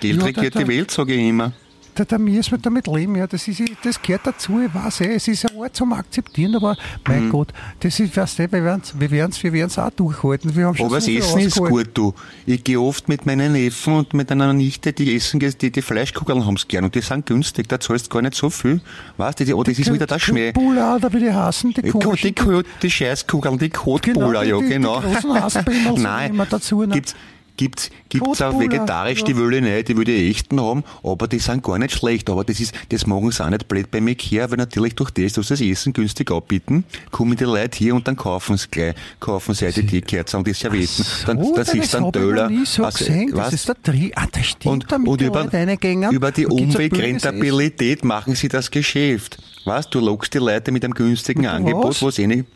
[0.00, 1.52] Geld Ja, regiert die Welt, sage ich immer.
[1.94, 3.26] Da, da müssen wir damit leben, ja.
[3.26, 6.74] Das, ist, das gehört dazu, ich weiß eh, es ist ein Ort zum Akzeptieren, aber
[7.06, 7.30] mein Mhm.
[7.30, 7.48] Gott,
[7.80, 10.56] das ist, weißt du, wir werden es wir werden's, wir werden's auch durchhalten.
[10.56, 12.14] Wir haben schon Aber das Essen ist gut, du.
[12.46, 16.46] Ich gehe oft mit meinen Neffen und mit einer Nichte, die essen, die, die Fleischkugeln
[16.46, 18.80] haben's gern und die sind günstig, da zahlst du gar nicht so viel.
[19.18, 20.52] Weißt du, die- oh, das ist wieder der Schmäh.
[20.52, 22.28] Pula, oder wie die heißen, die Die, komischen.
[22.28, 25.00] die, Ko- die Scheißkugeln, die Kotbuller, die- ja, die- die genau.
[25.00, 26.94] großen Hasenbimmel sind Nein, immer dazu, ne?
[26.94, 27.14] gibt's,
[27.56, 29.24] Gibt's, gibt's auch vegetarisch, ja.
[29.26, 32.30] die will ich nicht, die will die echten haben, aber die sind gar nicht schlecht,
[32.30, 35.10] aber das ist, das machen sie auch nicht blöd bei mir her, weil natürlich durch
[35.10, 38.68] das, dass sie das Essen günstig anbieten, kommen die Leute hier und dann kaufen sie
[38.70, 42.50] gleich, kaufen sie die Teekerzen und die Servietten, dann, Oh, das ist dann ich Döller.
[42.64, 43.30] so Also, gesehen.
[43.34, 43.52] Das was?
[43.52, 44.72] ist der Tri Ah, das stimmt.
[44.72, 46.14] und, da mit und den über, Reingängern.
[46.14, 49.38] über die Umwegrentabilität machen sie das Geschäft.
[49.64, 52.02] Weißt, du lockst die Leute mit einem günstigen Mit Angebot, was?
[52.02, 52.46] was eh nicht,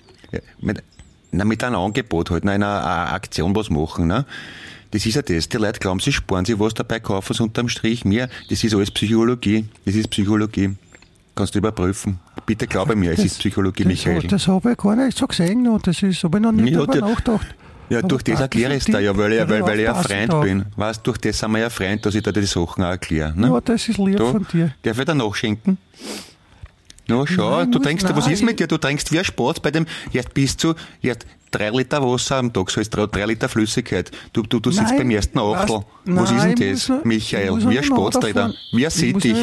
[0.61, 0.83] mit,
[1.33, 4.25] na, mit einem Angebot halt, na, einer einer Aktion was machen, ne?
[4.91, 5.49] Das ist ja das.
[5.49, 8.29] Die Leute glauben, sie sparen sich was dabei, kaufen sie unterm Strich mehr.
[8.49, 9.67] Das ist alles Psychologie.
[9.85, 10.75] Das ist Psychologie.
[11.35, 12.19] Kannst du überprüfen.
[12.47, 14.23] Bitte glaube mir, es ist Psychologie, das, Michael.
[14.23, 15.83] Das, das habe ich gar nicht so gesehen noch.
[15.83, 17.55] Das ist, habe ich noch Ja, drüber der- nachgedacht.
[17.89, 20.33] Ja, durch das erkläre ich es die- ja, weil ich, weil, weil ich ein Freund
[20.33, 20.41] da.
[20.41, 20.65] bin.
[20.75, 23.33] Weißt, durch das sind wir ja Freund, dass ich da die Sachen auch erkläre.
[23.39, 23.49] Ne?
[23.49, 24.75] Ja, das ist lieb Da, von dir.
[24.83, 25.79] Darf ich da nachschenken?
[27.09, 28.67] Na, schau, Nein, du trinkst, was nein, ist mit dir?
[28.67, 32.53] Du trinkst wie ein Spatz bei dem, jetzt bist du, jetzt drei Liter Wasser am
[32.53, 34.11] Tag, so ist drei, drei Liter Flüssigkeit.
[34.33, 35.77] Du, du, du sitzt Nein, beim ersten Achtel.
[35.77, 37.71] weißt- Was ist denn das, muss Michael?
[37.71, 38.55] Wie ein fahren.
[38.73, 39.37] Wie ein Sittich.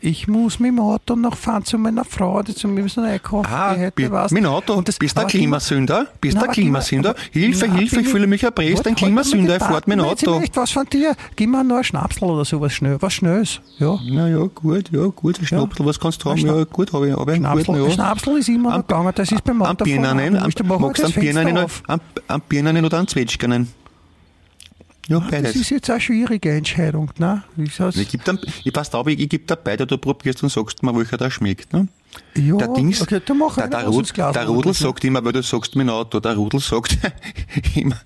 [0.00, 3.48] Ich muss mit dem Auto noch fahren zu meiner Frau, die zu mir müssen einkaufen.
[3.52, 4.30] Ah, hätte was.
[4.30, 4.74] mit dem Auto.
[4.74, 6.06] Und das- bist du ein aber immer- Klimasünder?
[6.20, 7.10] Bist du Na, ein aber mir- Klimasünder?
[7.10, 8.78] aber- Hilfe, Na, Hilfe, ich fühle mich erpresst.
[8.86, 10.40] Ein halt Klimasünder, er die fährt mit dem Auto.
[10.40, 11.16] echt was von dir.
[11.34, 12.96] Gib mir noch ein Schnapsel oder sowas schnell.
[13.00, 13.60] Was Schnelles.
[13.78, 13.98] Ja.
[14.08, 16.38] Na ja, gut, ja, gut, ein Schnapsel, was kannst du haben?
[16.38, 17.90] Ein Ja, gut, habe ich, habe ich einen Schnapsel, guten, ja.
[17.90, 19.12] Schnapsel ist immer noch gegangen.
[19.16, 20.00] Das ist beim Am Autofahren.
[20.02, 21.58] Birnen, magst du am Birnen,
[21.88, 22.00] am,
[22.76, 23.68] am oder am Zwetschgenen?
[25.08, 25.56] Ja, Das beides.
[25.56, 27.10] ist jetzt eine schwierige Entscheidung.
[27.18, 27.42] Ne?
[27.56, 30.50] Ich Ich, geb dann, ich pass auf, ich, ich gebe dir beide, du probierst und
[30.50, 31.72] sagst mir, welcher da schmeckt.
[31.72, 31.88] Ne?
[32.36, 34.46] Ja, der Dings, okay, dann mach der, der, was Rud, ins Glas der.
[34.46, 36.96] Rudel sagt immer, weil du sagst dem Auto, der Rudel sagt
[37.74, 37.96] immer,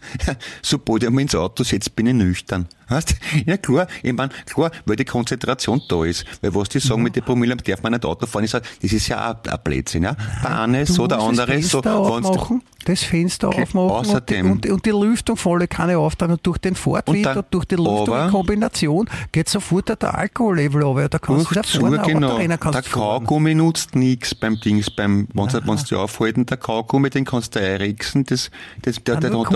[0.63, 2.67] sobald ich mich ins Auto setze, bin ich nüchtern.
[2.89, 3.15] Weißt?
[3.47, 6.25] Ja klar, ich mein, klar, weil die Konzentration da ist.
[6.43, 8.93] Weil was die sagen mit den Promille, darf man nicht Auto fahren, ich sag, das
[8.93, 10.03] ist ja auch ein Blödsinn.
[10.05, 10.17] Ja?
[10.43, 11.81] Der eine so, der andere das so.
[11.83, 16.47] Aufmachen, das Fenster aufmachen außerdem- und, die, und, und die Lüftung volle Kanne auftragen und
[16.47, 20.83] durch den Fortwind Und und, durch die Lüftung aber- in Kombination geht sofort der Alkohollevel
[20.83, 21.09] runter.
[21.09, 22.33] Da kannst du wieder vorne genau.
[22.37, 22.91] Auto Der kannst.
[22.93, 27.61] Kaugummi nutzt nix beim Dings, beim, wenn's, wenn's die aufhalten, der Kaugummi, den kannst du
[27.61, 28.51] einrechsen, das,
[28.83, 29.47] das, der, Ah, der, nur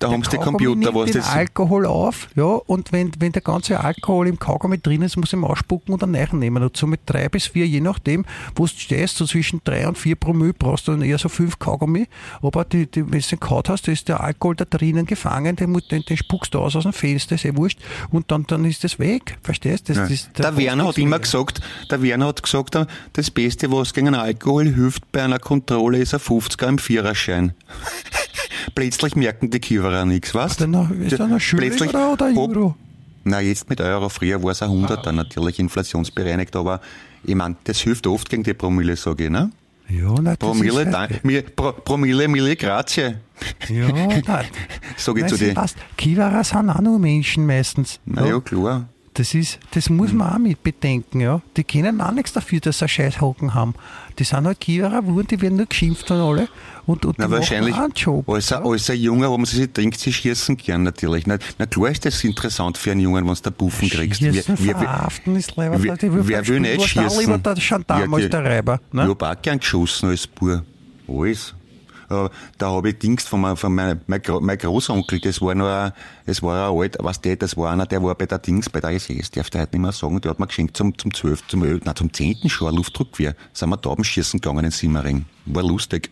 [0.00, 3.12] da da haben sie Der Kaugummi Computer, was den das, Alkohol auf, ja, und wenn,
[3.18, 6.62] wenn der ganze Alkohol im Kaugummi drin ist, muss ich ihn ausspucken und dann nehmen.
[6.62, 9.98] Und so mit drei bis vier, je nachdem, wo du stehst, so zwischen drei und
[9.98, 12.08] vier Promille brauchst du dann eher so fünf Kaugummi.
[12.40, 15.56] Aber die, die, wenn du den kaut hast, da ist der Alkohol da drinnen gefangen,
[15.56, 17.78] den, den, den spuckst du aus aus dem Fenster, ist eh wurscht.
[18.10, 19.38] Und dann, dann ist das weg.
[19.42, 19.94] Verstehst du?
[19.94, 21.60] Das, das, der Werner hat immer gesagt,
[21.90, 22.78] der Werner hat gesagt,
[23.12, 27.54] das Beste, was gegen Alkohol hilft bei einer Kontrolle, ist ein 50er im Viererschein.
[28.74, 30.52] Plötzlich merken die Kiewerer nichts, was?
[30.52, 32.26] Ist noch- ist der noch Schilling Plötzlich- oder- oder.
[32.36, 32.74] Euro?
[33.24, 34.08] Na, jetzt mit Euro.
[34.08, 36.80] Früher war es ein 100er, natürlich inflationsbereinigt, aber
[37.24, 39.50] ich mein, das hilft oft gegen die Promille, sage ich, ne?
[39.88, 43.16] Ja, das Promille, da, mir, Pro, Promille, Mille Grazie.
[43.68, 43.88] Ja,
[44.26, 44.44] nein.
[44.96, 45.54] Sag ich zu dir.
[45.96, 47.98] Kiewerer sind auch nur Menschen meistens.
[48.06, 48.86] Na ja, klar.
[49.14, 51.40] Das ist, das muss man auch mit bedenken, ja.
[51.56, 53.74] Die können auch nichts dafür, dass sie einen Scheißhocken haben.
[54.18, 56.48] Die sind halt Kiewerer Wurden, die werden nur geschimpft von alle.
[56.86, 58.28] Und, und Na, die wahrscheinlich, machen auch einen Job.
[58.28, 61.26] als ein, als ein Junger, wo man sich denkt, sie schießen gern natürlich.
[61.26, 64.20] Na, na klar ist das interessant für einen Jungen, wenn du da Buffen kriegst.
[64.20, 65.82] Schießen, Wer- wer- verhaften ist leider.
[65.82, 67.20] wer- die wer will nicht schießen?
[67.20, 68.80] lieber der Gendarm Ja, als der Reiber.
[68.90, 69.08] Ich Ne?
[69.08, 70.62] hab auch gern geschossen als Bub.
[71.08, 71.54] Alles.
[72.10, 75.66] Äh, Da habe ich Dings von, meinem- von meinem, mein, mein Großonkel, das war noch
[75.68, 75.92] ein,
[76.26, 78.80] das war ein alt, was der, das war einer, der war bei der Dings, bei
[78.80, 81.46] der SS, darf der heute nicht mehr sagen, der hat mir geschenkt zum, zum 12.,
[81.46, 82.48] zum 11., nein, zum 10.
[82.48, 83.34] schon ein Luftdruckgewehr.
[83.52, 85.24] Sind wir Taubenschießen gegangen in Simmering.
[85.46, 86.10] War lustig.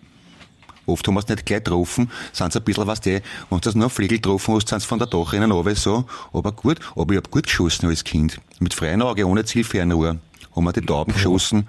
[0.86, 3.14] Oft haben wir es nicht gleich getroffen, sind ein bisschen, was die,
[3.50, 6.06] wenn du das nur Flegel getroffen hast, sind sie von der Dachrinne runter, so.
[6.32, 8.40] Aber gut, aber ich hab gut geschossen als Kind.
[8.58, 10.16] Mit freiem Auge, ohne Zielfernrohr.
[10.56, 11.68] Haben wir die Tauben geschossen.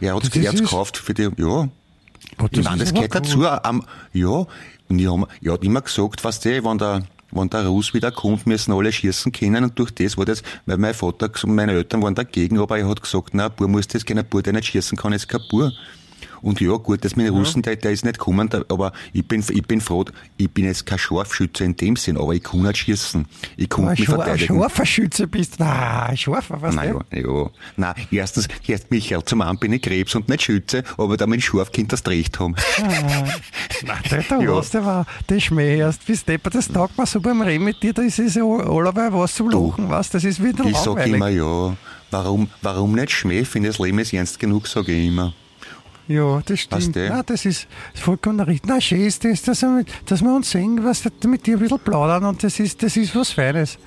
[0.00, 1.68] Er hat's, er hat's gekauft für die, ja.
[2.36, 3.46] Boah, Ich meine, das gehört dazu.
[3.46, 4.46] Am, ja,
[4.88, 8.10] und ich hab, ich hab immer gesagt, was der, wenn der, wenn der Russ wieder
[8.10, 11.72] kommt, müssen alle schießen können und durch das war das, weil mein Vater und meine
[11.72, 14.52] Eltern waren dagegen, aber er hat gesagt, na, ein Bub muss das, kein Bub, der
[14.52, 15.72] nicht schießen kann, ist kein Bub.
[16.42, 19.26] Und ja, gut, das mit den Russen, der, der ist nicht gekommen, der, aber ich
[19.26, 20.04] bin, ich bin froh,
[20.36, 23.24] ich bin jetzt kein Scharfschütze in dem Sinn, aber ich kann nicht schießen.
[23.56, 24.58] Ich kann Ein mich ein verteidigen.
[24.58, 25.54] scharfer Schütze bist.
[25.58, 27.50] Na, ein scharfer, was Nein, ja, ja.
[27.76, 31.70] Nein, erstens, erst Michael, zum einen bin ich Krebs und nicht Schütze, aber damit scharf
[31.72, 32.56] Kind das Recht haben.
[33.84, 34.60] Nein, der, der Ja.
[34.60, 37.92] der war, der Schmäh erst bis Depper, das taugt mir so beim Reden mit dir,
[37.92, 41.14] da ist es ja allerweil was zum Lachen, was, das ist wieder Ich sag langweilig.
[41.14, 41.76] immer, ja,
[42.10, 43.40] warum, warum nicht Schmäh?
[43.40, 45.32] Ich finde, das Leben ist ernst genug, sage ich immer.
[46.08, 46.96] Ja, das stimmt.
[46.96, 47.10] der?
[47.10, 48.68] Nein, das ist vollkommen richtig.
[48.68, 51.78] Nein, schön ist das, dass wir, dass wir uns sehen, was, mit dir ein bisschen
[51.78, 53.78] plaudern und das ist, das ist was Feines.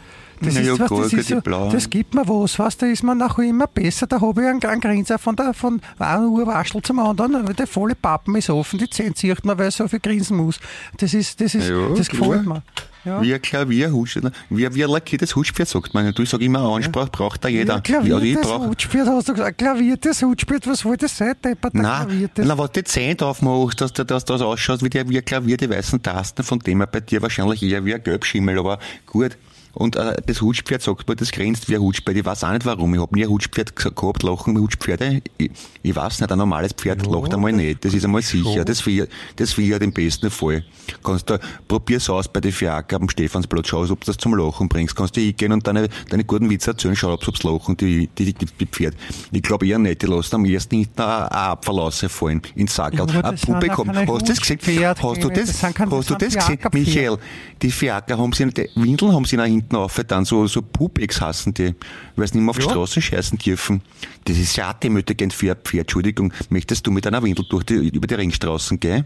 [0.41, 3.03] Das, Na ja, ist, was, das, ist so, das gibt mir was, was, da ist
[3.03, 4.05] man nachher immer besser.
[4.05, 7.55] Da habe ich einen, einen Grinser von der von einer Uhr Waschel zum anderen.
[7.55, 10.59] Der volle Pappen ist offen, die Zähne zieht man, weil er so viel grinsen muss.
[10.97, 12.63] Das ist, das ist, Ja, das gefällt mir.
[13.05, 13.21] Ja.
[13.21, 16.11] Wie ein Klavierhusch, wie, wie ein lackiertes Huschpferd, sagt man.
[16.13, 17.75] Du sag immer, Ansprache braucht da jeder.
[17.75, 19.57] Ja, klaviertes brauch, Hutspiel, hast du gesagt.
[19.59, 21.35] Klaviertes Hutspiel, was soll das sein?
[21.43, 25.17] Deppert, Nein, na, was die Zähne drauf machst, dass, dass das ausschaut wie, die, wie
[25.17, 28.57] ein Klavier, die weißen Tasten, von dem her bei dir wahrscheinlich eher wie ein Gelbschimmel,
[28.57, 29.37] aber gut.
[29.75, 32.17] Und äh, das Hutspferd sagt man, das grenzt wie ein Hutspferd.
[32.17, 32.93] Ich weiß auch nicht warum.
[32.95, 35.21] Ich hab nie ein Hutspferd ge- gehabt, lachen Hutspferde.
[35.37, 35.51] Ich,
[35.83, 37.83] ich weiß nicht, ein normales Pferd lacht einmal nicht.
[37.85, 38.63] Das ist einmal sicher.
[38.65, 39.03] Das Vieh,
[39.35, 40.63] das Vieh hat im besten Fall.
[41.03, 44.69] Kannst du, probier's aus bei den Fiaker am Stephansplatz, schau, ob du das zum Lachen
[44.69, 44.95] bringst.
[44.95, 48.33] Kannst du hingehen und deine, deine guten Witze erzählen, schau, ob sie lachen, die, die,
[48.33, 48.95] die, die Pferd.
[49.31, 52.99] Ich glaube eher nicht, die lassen am ersten hinten ein ein Apfel rausfallen, ins Sackerl.
[52.99, 53.89] Ja, aber ein das sind Publikum.
[53.89, 54.85] auch keine Hast du das gesehen?
[54.87, 56.59] Hast du das hast du das gesehen?
[56.71, 57.17] Michael,
[57.61, 61.21] die Fiaker haben sie, die Windeln haben sie nach hinten auf, dann so, so Pupex
[61.21, 61.73] hassen die,
[62.15, 62.69] weil sie nicht mehr auf die Ja.
[62.71, 63.81] Straße scheißen dürfen.
[64.25, 65.81] Das ist ja demütigend für ein Pferd.
[65.85, 69.05] Entschuldigung, möchtest du mit einer Windel durch die, über die Ringstraßen gehen?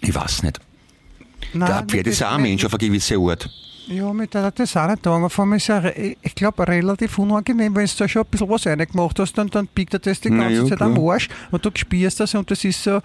[0.00, 0.60] Ich weiß nicht.
[1.52, 2.42] Nein, Der Pferd ist auch ein.
[2.42, 3.48] Mensch auf eine gewisse Art.
[3.88, 5.30] Ja, mit der hat das auch nicht gegangen.
[5.30, 8.66] Vor allem ist ja, ich glaube, relativ unangenehm, wenn du da schon ein bisschen was
[8.66, 11.12] reingemacht hast, dann, dann biegt er das die ganze ja, Zeit am klar.
[11.12, 13.00] Arsch und du spürst das und das ist so,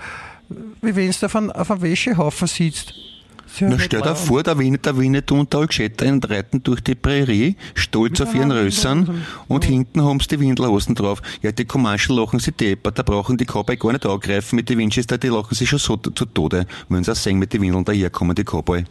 [0.82, 2.96] wie wenn du auf einem, auf einem Wäschehaufen sitzt.
[3.60, 7.56] Na, stell dir vor, der Winnet, der Winnetou und der Algetter reiten durch die Prärie,
[7.76, 11.22] stolz auf ihren Rössern und hinten haben sie die Windelhosen drauf.
[11.42, 14.78] Ja, die Commercial lachen sie deppert, da brauchen die Cowboy gar nicht angreifen mit den
[14.78, 17.86] Winchester, die lachen sie schon so zu Tode, wenn sie auch sehen mit den Windeln
[17.86, 18.86] daherkommen, die Cowboy.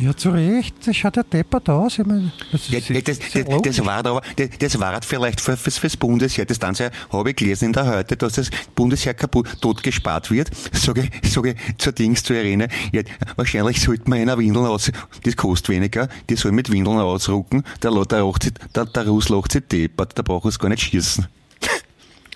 [0.00, 1.98] Ja, zu Recht, das schaut ja deppert aus.
[1.98, 4.22] Ich mein, das, Ja, ja, das, ja das, das war aber,
[4.60, 6.44] das, war vielleicht für, fürs, fürs Bundesheer.
[6.44, 6.76] Das dann
[7.10, 10.50] habe ich gelesen in der Heute, dass das Bundesheer kaputt, tot gespart wird.
[10.72, 12.68] Sage, sage zur Dings zu Irene.
[12.92, 13.02] Ja,
[13.34, 14.92] wahrscheinlich sollte man einer Windeln aus,
[15.24, 17.64] das kostet weniger, die soll mit Windeln ausrucken.
[17.82, 18.34] Der, der,
[18.76, 21.26] der, der Russ lacht sich deppert, da braucht es gar nicht schießen.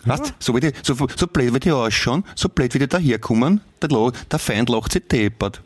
[0.04, 3.60] Weißt, so, wie die, so, so blöd wie die ausschauen, so blöd wie die daherkommen,
[3.80, 5.62] der, der Feind lacht sich deppert.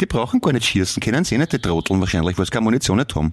[0.00, 2.98] Die brauchen gar nicht schießen, können sie nicht, die Trotteln wahrscheinlich, weil sie keine Munition
[2.98, 3.32] nicht haben.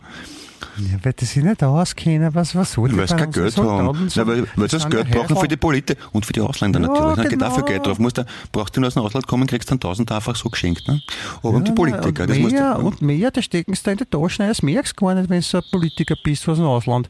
[0.78, 4.08] Ja, weil die sich nicht auskennen, was, was soll Weil sie kein Geld haben.
[4.14, 6.88] Ja, weil, weil sie das Geld brauchen für die Politik und für die Ausländer Ja,
[6.88, 7.16] natürlich.
[7.16, 7.48] Da geht genau.
[7.48, 8.00] auch viel Geld drauf.
[8.00, 10.88] Musst du, brauchst du nur aus dem Ausland kommen, kriegst dann 1000 einfach so geschenkt.
[10.88, 11.02] Ne?
[11.40, 12.86] Aber und die Politiker, und das musst mehr, du.
[12.86, 15.40] Und mehr, da stecken sie da in die Taschen, das merkst du gar nicht, wenn
[15.40, 17.10] du so ein Politiker bist aus dem Ausland.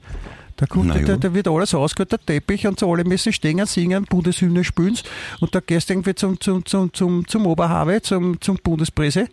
[0.61, 1.01] Da, kommt, ja.
[1.01, 4.95] da, da wird alles ausgeholt, der Teppich und so alle müssen stehen singen, Bundeshymne spielen
[5.39, 9.27] und da gehst du irgendwie zum, zum, zum, zum, zum Oberhabe, zum, zum Bundespresse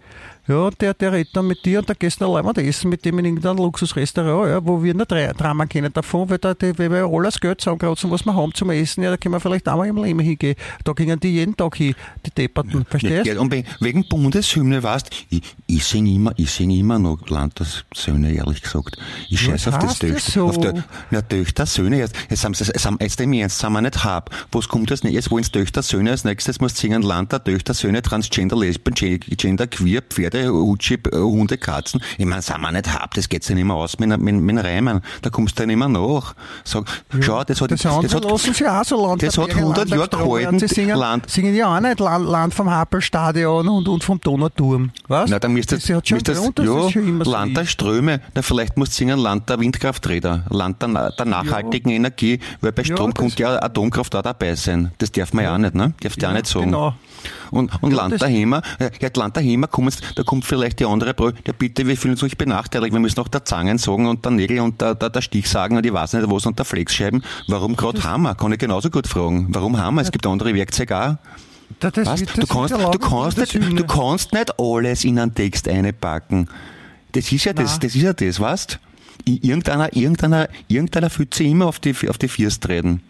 [0.48, 2.88] ja, und der, der redet dann mit dir und da gehst du noch einmal essen
[2.90, 6.76] mit dem in irgendeinem Luxusrestaurant, ja, wo wir drei Drama kennen davon, weil, da, die,
[6.78, 9.68] weil wir alles Geld zusammenkratzen, was wir haben zum Essen, ja, da können wir vielleicht
[9.68, 10.56] einmal im Leben hingehen.
[10.84, 11.94] Da gingen die jeden Tag hin,
[12.26, 16.70] die Depperten, verstehst Ja, und we- wegen Bundeshymne, weißt ich, ich sing immer, ich sing
[16.70, 18.96] immer noch Landessöhne, ehrlich gesagt.
[19.28, 20.30] Ich scheiß auf das das Töchter.
[20.32, 20.46] so?
[20.48, 23.72] Auf der, na, Töchter, Söhne, jetzt, jetzt haben sie, jetzt haben, jetzt im Ernst, sind
[23.72, 24.30] wir nicht hab.
[24.52, 25.30] Was kommt als nächstes?
[25.30, 29.20] Wo ins Töchter, Söhne als nächstes muss singen Land der Töchter, Söhne, Transgender, Lesben, Gen-
[29.20, 32.01] Gender, Queer, Pferde, Utschi, äh, Hunde, Katzen.
[32.18, 34.64] Ich meine, sind wir nicht hab, das geht sich nicht mehr aus mit, mit, mit
[34.64, 35.01] Reimen.
[35.22, 36.35] Da kommst du ja nicht mehr nach.
[36.64, 36.85] Sag,
[37.20, 39.22] schau, das hat, Das das, hat, so Land.
[39.22, 41.81] das der hat Berge, 100 Land der Jahre gehalten, Sie singen, Land- singen ja auch
[41.81, 44.90] nicht Land, Land vom Happelstadion und, und vom Donauturm.
[45.09, 45.31] Was?
[45.31, 47.64] Na, dann müsstest das hat schon müsstest- Grund, ja, das schon immer so Land der
[47.64, 47.70] ist.
[47.70, 48.20] Ströme.
[48.35, 52.83] Na, vielleicht musst du singen Land der Windkrafträder, Land der, der nachhaltigen Energie, weil bei
[52.83, 54.92] Ja, Strom das- kommt ja Atomkraft auch dabei sein.
[54.98, 55.92] Das darf man ja, auch nicht, ne?
[56.01, 56.66] Darf ja, auch nicht sagen.
[56.66, 56.94] Genau.
[57.50, 59.35] Und, und Land das- der Hämer, äh, ja, Land
[59.70, 62.92] kommen jetzt- da kommt vielleicht die andere Brüche, ja bitte, wir fühlen uns euch benachteiligt,
[62.92, 65.76] wir müssen auch der Zangen sagen und der Nägel und der, der, der Stich sagen
[65.76, 67.22] und ich weiß nicht was und der Flexscheiben.
[67.48, 68.35] Warum gerade Hammer?
[68.35, 69.46] Kann ich genauso gut fragen.
[69.50, 70.02] Warum Hammer?
[70.02, 71.16] Es gibt andere Werkzeuge auch.
[71.81, 73.81] Da- das Weißt, wird- du, das kannst, du, kannst das nicht, Hymne.
[73.83, 76.48] du kannst nicht alles in einen Text einpacken.
[77.12, 77.81] Das ist ja das, Nein.
[77.83, 78.78] das ist ja das, weißt?
[79.24, 83.02] Irgendeiner, irgendeiner, irgendeiner fühlt sich immer auf die, auf die First reden.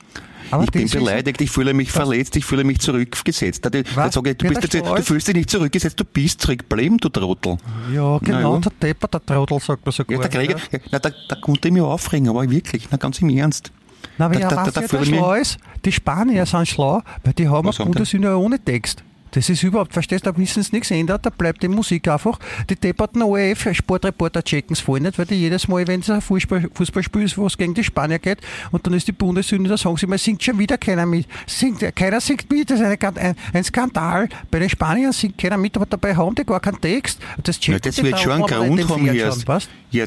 [0.51, 3.65] Aber ich bin beleidigt, ich fühle mich verletzt, ich fühle mich zurückgesetzt.
[3.65, 5.07] Da, da, da sage ich, du, bist du stolz?
[5.07, 7.57] fühlst dich nicht zurückgesetzt, du bist zurückgeblieben, du Trottel.
[7.93, 8.61] Ja, genau, ja.
[8.61, 10.17] der Depper, der Trottel, sagt man sogar.
[10.21, 13.21] Ja, der Krieger, ja, na, da, da konnte ich mich aufregen, aber wirklich, na, ganz
[13.21, 13.71] im Ernst.
[14.17, 17.03] Na, aber Da- ja, da- da- da der mich- schlau ist, die Spanier sind schlau,
[17.25, 17.85] weil die haben eine?
[17.85, 19.03] Bundeshymne ohne Text.
[19.33, 22.39] Das ist überhaupt, verstehst du, da müssen sie nichts ändern, da bleibt die Musik einfach.
[22.69, 26.69] Die depperten ORF-Sportreporter checken es voll nicht, weil die jedes Mal, wenn es ein Fußball,
[26.73, 28.39] Fußballspiel ist, wo es gegen die Spanier geht,
[28.71, 31.27] und dann ist die Bundeshymne, da sagen sie mal, singt schon wieder keiner mit.
[31.47, 34.29] Singt, keiner singt mit, das ist eine, ein, ein Skandal.
[34.51, 37.21] Bei den Spaniern singt keiner mit, aber dabei haben die gar keinen Text.
[37.43, 39.69] Das, Ja, checken das wird da schon einen aber Grund haben weißt?
[39.91, 40.05] Ja,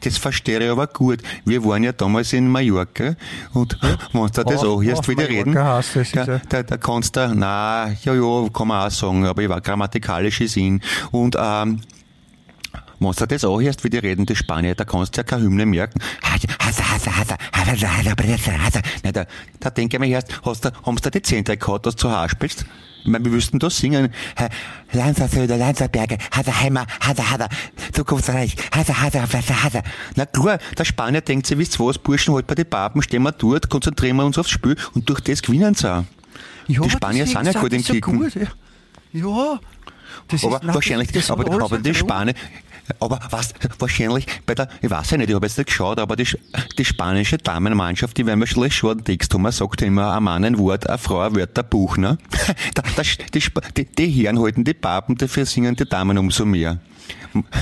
[0.00, 1.20] das verstehe ich aber gut.
[1.44, 3.14] Wir waren ja damals in Mallorca
[3.52, 3.78] und
[4.12, 5.82] wenn du das auch wie die reden, da,
[6.48, 10.40] da, da kannst du, na, ja, ja, kann man auch sagen, aber ich war grammatikalisch
[10.40, 10.82] ist ihn.
[11.12, 11.80] Und, ähm,
[13.00, 15.66] wenn du das anhörst, wie die reden, die Spanier, da kannst du ja keine Hymne
[15.66, 16.00] merken.
[19.04, 19.24] Nein, da,
[19.60, 22.08] da denke ich mir erst, hast du, haben sie da die Zehnte gehabt, dass du
[22.08, 22.66] zu Haar spielst?
[23.04, 24.12] Ich meine, wir wüssten das singen.
[24.92, 27.48] Lanzersöder, Lanzerberge, Hada Heimer, Hada Hada,
[27.92, 29.82] Zukunftsreich, Hada Hada, Hada Hada.
[30.16, 33.32] Na klar, der Spanier denkt sich, wisst was, Burschen, halt bei den Papen, stehen wir
[33.32, 36.04] dort, konzentrieren wir uns aufs Spiel und durch das gewinnen sie auch.
[36.68, 38.18] Ja, Die Spanier sind ja gut im das so Kicken.
[38.18, 38.32] gut,
[39.12, 39.58] Ja,
[40.28, 41.94] das Aber ist, wahrscheinlich, das, das aber, aber die.
[41.94, 42.34] Spanier,
[43.00, 46.16] aber was, wahrscheinlich bei der, ich weiß ja nicht, ich habe jetzt nicht geschaut, aber
[46.16, 46.26] die,
[46.78, 50.44] die spanische Damenmannschaft, die werden wahrscheinlich schon einen Text haben, man sagt immer, ein Mann
[50.44, 52.18] ein Wort, eine Frau ein Wort, ein Buch, ne?
[52.74, 53.02] Da, da,
[53.34, 53.42] die,
[53.76, 56.80] die, die Herren halten die Papen, dafür singen die Damen umso mehr.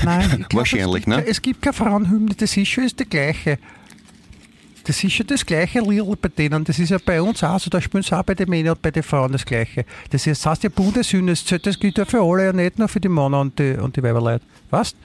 [0.03, 1.27] Nein, glaub, wahrscheinlich, es gibt, ne?
[1.27, 3.59] Es gibt keine Frauenhymne, das ist schon ist das Gleiche.
[4.87, 6.63] Das ist schon das gleiche Lied bei denen.
[6.63, 8.81] Das ist ja bei uns auch so, da spielen sie auch bei den Männern und
[8.81, 9.83] bei den Frauen das Gleiche.
[10.11, 13.01] Das, ist, das heißt ja Bundeshymne, das gilt ja für alle, ja nicht nur für
[13.01, 14.45] die Männer und die, und die Weiberleute.
[14.69, 14.95] Weißt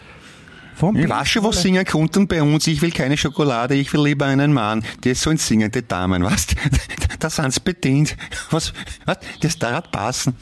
[0.76, 2.68] Vom Ich weiß schon, was singen konnten bei uns.
[2.68, 4.84] Ich will keine Schokolade, ich will lieber einen Mann.
[5.00, 6.54] Das sollen singen, die Damen, weißt
[7.18, 8.16] Da sind sie bedient.
[8.50, 8.72] Was,
[9.04, 9.18] was?
[9.40, 10.36] Das darf passen.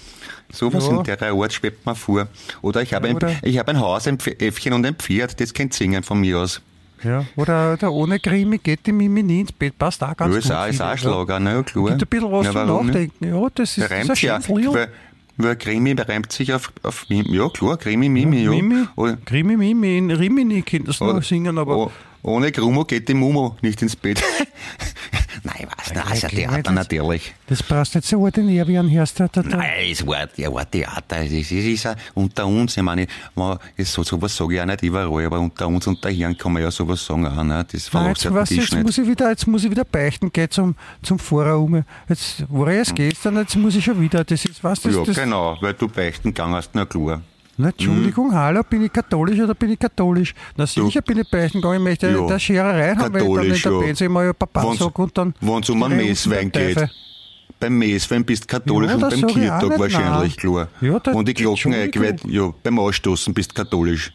[0.52, 0.98] So was Ja.
[0.98, 2.28] in der Art schwebt man vor.
[2.60, 5.40] Oder ich habe ein, ich habe ein Haus, ein Äffchen und ein Pferd.
[5.40, 6.60] Das kennt singen von mir aus.
[7.02, 10.40] Ja, oder der ohne Krimi geht die Mimi nie ins Bett, passt auch ganz Ja,
[10.40, 10.50] gut.
[10.52, 10.96] auch, ist auch ein ja.
[10.98, 11.86] Schlager, na ja, klar.
[11.90, 12.86] Gibt ein bisschen was ja, zum?
[12.86, 13.26] Nachdenken.
[13.26, 14.88] Ja, das ist, das ist ein ja, weil,
[15.38, 17.36] weil Krimi reimt sich auf, auf Mimi.
[17.36, 18.50] Ja, klar, Krimi, Mimi, ja.
[18.50, 21.90] Mimi, Oder, Krimi, Mimi, in Rimini können das noch singen, aber oh,
[22.22, 24.22] ohne Grumo geht die Mumo nicht ins Bett.
[25.42, 27.34] Nein, was, na, ist ja Klar, Theater das- natürlich.
[27.46, 31.18] das brauchst nicht so ordinär wie ein der, Nein, es war, ja, war Theater.
[31.24, 32.76] Es ist, es ist unter uns.
[32.76, 36.36] Ich meine, man, so, sowas sage ich auch nicht überall, aber unter uns, unter Herren
[36.36, 37.64] kann man ja sowas sagen auch, ne?
[37.70, 38.82] Das jetzt, ja Tisch jetzt, nicht.
[38.86, 41.84] muss ich wieder, jetzt muss ich wieder beichten, geh zum, zum Vorher um.
[42.08, 44.24] Jetzt war ich erst gestern, jetzt muss ich schon wieder.
[44.24, 47.22] Das ist, was das, Ja, das genau, weil du beichten gegangen hast, na klar.
[47.56, 50.34] Na, Entschuldigung, hallo, bin ich katholisch oder bin ich katholisch?
[50.56, 53.44] Na sicher bin ich beichten gegangen, ich möchte Ja, der Schererei haben, wenn ich dann
[53.44, 53.78] in der ja.
[53.86, 55.34] Benz immer Papa Wenn's- sag und dann...
[55.40, 56.88] wenn's um einen Messwein geht.
[57.58, 60.68] Beim Messwein bist du katholisch Ja, und beim nicht, wahrscheinlich, klar.
[60.80, 64.12] Ja, da- und die Glocken eingeweiht, ja, beim Ausstoßen bist du katholisch.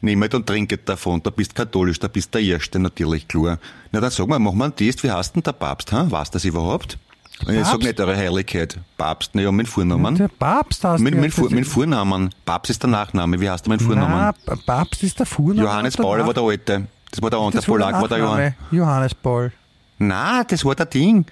[0.00, 3.58] Nehmt und trinket davon, da bist du katholisch, da bist du der Erste, natürlich, klar.
[3.92, 6.10] Na dann sag mal, machen wir einen Test, wie heißt denn der Papst, ha?
[6.10, 6.98] Weißt du das überhaupt?
[7.40, 7.82] Ich sag Papst?
[7.82, 8.78] nicht eure Heiligkeit.
[8.96, 10.14] Papst, na ja, mein Vornamen.
[10.14, 12.30] Der Papst heißt Mein, mein, Vor, mein Vornamen.
[12.44, 13.40] Papst ist der Nachname.
[13.40, 14.34] Wie heißt der mein Vornamen?
[14.46, 15.68] Nein, Papst ist der Vorname.
[15.68, 16.86] Johannes Paul war der Alte.
[17.10, 17.52] Das war der andere.
[17.52, 17.68] Der das
[18.00, 18.54] war der Johann.
[18.70, 19.52] Johannes Paul.
[19.98, 21.26] Nein, das war der Ding.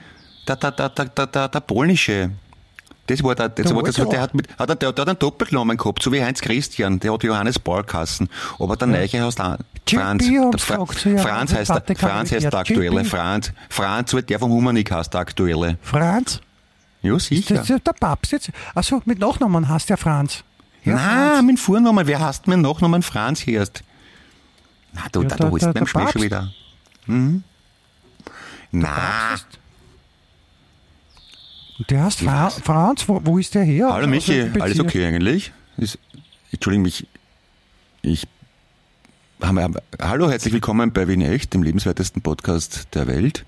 [0.46, 2.30] Der, der, der, der, der, der, polnische.
[3.06, 5.18] Das war der, das Der war, das, der hat, mit, hat, der, der hat einen
[5.18, 8.28] Doppelnamen gehabt, so wie Heinz Christian, der hat Johannes Paul geheißen.
[8.58, 9.40] Aber der Neiche heißt
[9.86, 10.24] Franz.
[10.26, 10.78] Der Fra
[11.10, 13.04] ja, Franz heißt der, Franz heißt der aktuelle.
[13.04, 15.76] Franz, Franz, halt der vom Humanik heißt der aktuelle.
[15.82, 16.40] Franz?
[17.02, 17.56] Ja, sicher.
[17.56, 18.50] Das ist der Papst jetzt.
[18.74, 20.42] Achso, mit Nachnamen heißt der Franz.
[20.84, 23.82] Ja, Nein, mein Vornamen, wer heißt mein Nachnamen Franz erst?
[24.92, 26.24] Na, du, Ja, da, der- du holst der- mir im der Schnee schon Papst.
[26.24, 26.52] wieder.
[27.06, 27.42] Hm?
[28.72, 29.36] Na,
[31.90, 33.88] Der heißt Fra Franz, wo, wo ist der her?
[33.92, 35.52] hallo Aus Michi, alles okay eigentlich?
[35.76, 35.98] Ist,
[36.52, 37.06] Entschuldigung, mich,
[38.02, 38.26] ich,
[39.40, 43.44] hallo, herzlich willkommen bei Wien Echt, dem lebenswertesten Podcast der Welt.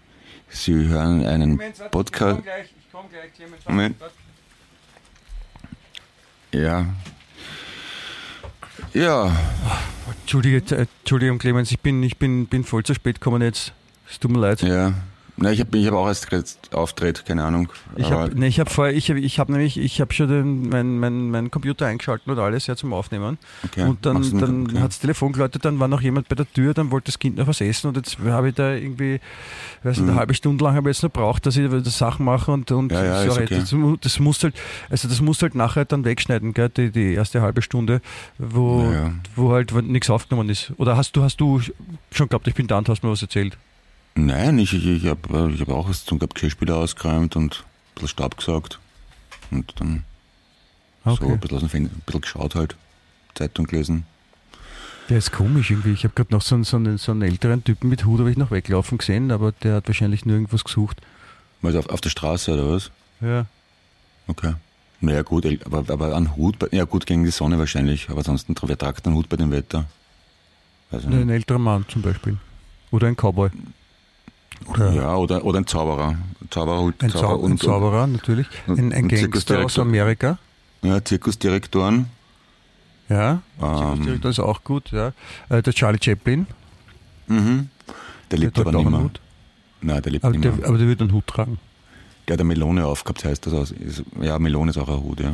[0.49, 1.59] Sie hören einen
[1.91, 3.65] Podcast, gleich, ich komm gleich, Clemens.
[3.67, 3.97] Moment.
[6.53, 6.87] ja,
[8.93, 9.37] ja,
[10.21, 13.73] Entschuldige, äh, Entschuldigung, Clemens, ich bin, ich bin, bin voll zu spät gekommen jetzt.
[14.09, 14.63] Es tut mir leid.
[14.63, 14.95] ja.
[15.39, 16.27] Na, ich habe ich hab auch erst
[16.73, 17.69] Auftritt, keine Ahnung.
[17.97, 20.99] Ich habe ich hab vorher, ich habe ich hab nämlich, ich habe schon den, mein,
[20.99, 23.37] mein, mein Computer eingeschaltet und alles ja zum Aufnehmen.
[23.65, 24.79] Okay, und dann, dann okay.
[24.79, 27.37] hat das Telefon geläutet, dann war noch jemand bei der Tür, dann wollte das Kind
[27.37, 29.21] noch was essen und jetzt habe ich da irgendwie,
[29.83, 30.13] weiß nicht, Mhm.
[30.13, 32.71] eine halbe Stunde lang habe ich jetzt noch braucht, dass ich das Sachen mache und,
[32.71, 33.59] und Ja, ja, sorry, okay.
[33.61, 34.55] das, das muss halt,
[34.89, 38.01] also das musst halt nachher dann wegschneiden, gell, die, die erste halbe Stunde,
[38.39, 39.13] wo, ja.
[39.35, 40.73] wo halt nichts aufgenommen ist.
[40.79, 41.61] Oder hast du, hast du
[42.13, 43.57] schon gehabt, ich bin da und hast mir was erzählt?
[44.17, 48.09] Nein, ich, ich, ich habe ich hab auch was zum Geschirrspüler ausgeräumt und ein bisschen
[48.09, 48.79] Staub gesaugt.
[49.51, 50.05] Und dann
[51.05, 51.33] so Okay.
[51.33, 52.77] ein bisschen, aus dem Fen- ein bisschen geschaut halt,
[53.35, 54.05] Zeitung gelesen.
[55.09, 55.93] Der ist komisch irgendwie.
[55.93, 58.31] Ich habe gerade noch so einen, so, einen, so einen älteren Typen mit Hut, habe
[58.31, 61.01] ich noch weglaufen gesehen, aber der hat wahrscheinlich nur irgendwas gesucht.
[61.63, 62.91] Also auf, auf der Straße oder was?
[63.21, 63.47] Ja.
[64.27, 64.55] Okay.
[65.01, 68.55] Naja gut, aber, aber ein Hut, bei, ja gut gegen die Sonne wahrscheinlich, aber ansonsten
[68.63, 69.85] wer tragt einen Hut bei dem Wetter?
[70.91, 72.39] Also, Ein älterer Mann zum Beispiel.
[72.91, 73.51] Oder ein Cowboy.
[74.67, 76.17] Oder ja, oder, oder ein Zauberer.
[76.51, 78.47] Zaubererhut, ein, Zau Zauberer ein Zauberer, natürlich.
[78.67, 79.27] und- Ein, ein und Gangster
[79.65, 79.83] aus Zirkusdirektor.
[79.85, 80.39] Amerika.
[80.83, 82.07] Ja, Zirkusdirektoren.
[83.09, 83.43] Ja.
[83.63, 85.13] Ähm, Das ist auch gut, ja.
[85.49, 86.47] Äh, Der Charlie Chaplin.
[87.29, 87.69] Mhm.
[88.31, 89.01] Der lebt der aber nicht mehr.
[89.01, 89.21] Hut.
[89.81, 90.67] Nein, der lebt Aber nicht der, mehr.
[90.69, 91.59] aber der wird einen Hut tragen.
[92.27, 93.75] Der hat eine Melone aufgehabt, heißt das aus.
[94.21, 95.33] Ja, Melone ist auch ein Hut, ja.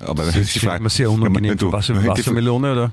[0.00, 1.56] Aber Das ist die Frage- sehr unangenehm.
[1.56, 2.92] du, Wasser, Wassermelone oder?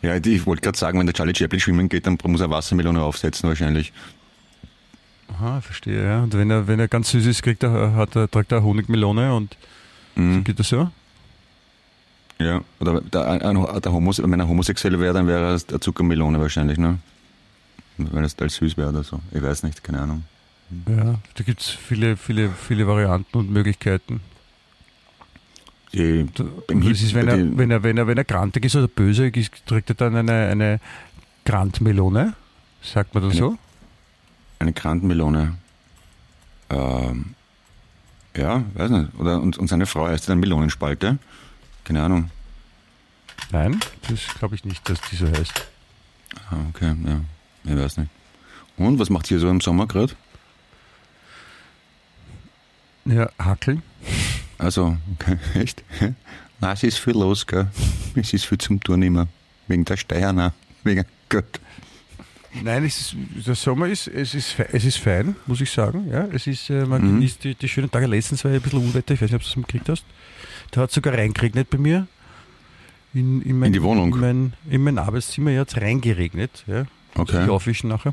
[0.00, 3.02] Ja, ich wollte gerade sagen, wenn der Charlie Chaplin schwimmen geht, dann muss er Wassermelone
[3.02, 3.92] aufsetzen wahrscheinlich.
[5.32, 6.22] Aha, verstehe, ja.
[6.22, 9.34] Und wenn er, wenn er ganz süß ist, kriegt er, hat er, trägt er Honigmelone
[9.34, 9.56] und
[10.16, 10.44] Mhm.
[10.44, 10.90] geht das so?
[12.38, 15.80] Ja, oder der, ein, ein, der Homos, wenn er homosexuell wäre, dann wäre er eine
[15.80, 16.98] Zuckermelone wahrscheinlich, ne?
[17.96, 19.20] Weil es als süß wäre oder so.
[19.32, 20.24] Ich weiß nicht, keine Ahnung.
[20.88, 24.20] Ja, da gibt es viele, viele, viele Varianten und Möglichkeiten.
[25.92, 26.46] Die, das
[26.82, 29.64] Hip- ist, wenn, er, wenn, er, wenn, er, wenn er grantig ist oder böse ist,
[29.66, 30.80] trägt er dann eine, eine
[31.44, 32.34] Grantmelone.
[32.82, 33.58] Sagt man das Eine- so?
[34.58, 35.56] Eine Krantmelone.
[36.70, 37.34] Ähm,
[38.36, 39.14] ja, weiß nicht.
[39.18, 41.18] Oder, und, und seine Frau heißt dann Melonenspalte.
[41.84, 42.30] Keine Ahnung.
[43.52, 43.78] Nein,
[44.08, 45.66] das glaube ich nicht, dass die so heißt.
[46.50, 47.20] Ah, okay, ja.
[47.64, 48.10] Ich weiß nicht.
[48.76, 50.14] Und was macht ihr so im Sommer gerade?
[53.04, 53.82] Ja, Hackeln.
[54.58, 55.84] Also, okay, echt?
[56.60, 57.68] Na, es ist viel los, gell?
[58.14, 59.28] Es ist viel zum Tun immer.
[59.68, 60.52] Wegen der Steuern, auch.
[60.82, 61.60] wegen Gott.
[62.62, 66.08] Nein, es ist, der Sommer ist, es ist, es ist fein, muss ich sagen.
[66.10, 67.14] Ja, es ist, äh, man Mhm.
[67.14, 68.06] genießt die, die schönen Tage.
[68.06, 70.04] Letztens war ja ein bisschen Unwetter, ich weiß nicht, ob du das mitgekriegt hast.
[70.70, 72.06] Da hat es sogar reingeregnet bei mir.
[73.12, 74.12] In, in, mein, In die Wohnung?
[74.14, 76.64] In mein, in mein Arbeitszimmer hat es reingeregnet.
[76.66, 76.84] Ja.
[77.16, 77.44] Okay.
[77.44, 78.12] ich aufwischen nachher.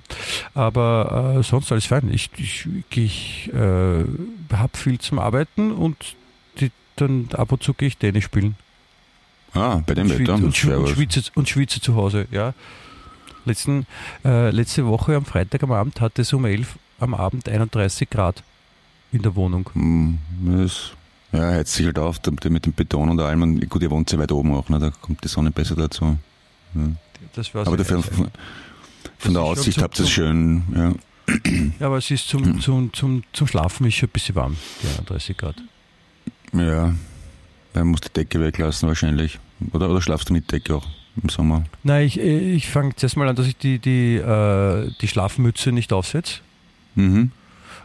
[0.54, 2.10] Aber äh, sonst alles fein.
[2.14, 4.04] Ich, ich, ich äh,
[4.54, 5.98] habe viel zum Arbeiten und
[6.60, 8.56] die, dann ab und zu gehe ich Tennis spielen.
[9.54, 10.18] Ah, bei dem Wetter.
[10.18, 12.54] schwitze, und, das schwi- wär und, schwitze, und schwitze zu Hause, ja.
[13.46, 13.86] Letzten,
[14.24, 18.44] äh, letzte Woche am Freitag am Abend hatte es um 11 am Abend 31 Grad
[19.12, 19.70] in der Wohnung.
[19.74, 20.92] Hm, Das,
[21.32, 23.42] ja, heizt sich halt auf mit dem Beton und allem.
[23.42, 24.80] Und gut, ihr wohnt sehr weit oben auch, ne?
[24.80, 26.18] da kommt die Sonne besser dazu.
[26.76, 26.82] Ja.
[27.34, 28.30] Das war Aber dafür, von,
[29.18, 30.64] von der Aussicht habt ihr es schön.
[30.76, 30.94] Ja.
[31.80, 34.88] Ja, aber es ist zum, zum, zum, zum Schlafen ist schon ein bisschen warm, die
[34.88, 35.56] 31 Grad.
[36.54, 36.94] ja,
[37.74, 39.40] man muss die Decke weglassen wahrscheinlich.
[39.72, 40.88] Oder, oder schlafst du mit Decke auch
[41.24, 41.64] im Sommer?
[41.84, 45.94] Nein, ich, ich fange zuerst mal an, dass ich die, die, äh, die Schlafmütze nicht
[45.94, 46.40] aufsetze.
[46.96, 47.32] Mhm.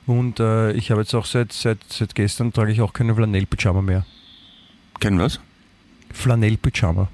[0.06, 3.82] Und äh, ich habe jetzt auch seit, seit, seit gestern trage ich auch keine Flanell-Pyjama
[3.82, 4.06] mehr.
[5.00, 5.40] Kennen was?
[6.12, 7.08] Flanell-Pyjama.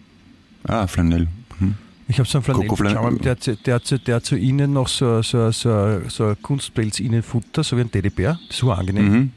[0.65, 1.27] Ah, Flanell.
[1.59, 1.75] Mhm.
[2.09, 4.89] Ich habe so einen Flanell-Pyjama, der, hat zu- der, zu- der hat zu innen noch
[4.89, 8.39] so, so, so, so ein Kunstpelz-Innenfutter, so wie ein Teddybär.
[8.49, 9.11] Das ist so angenehm.
[9.13, 9.33] Mhm.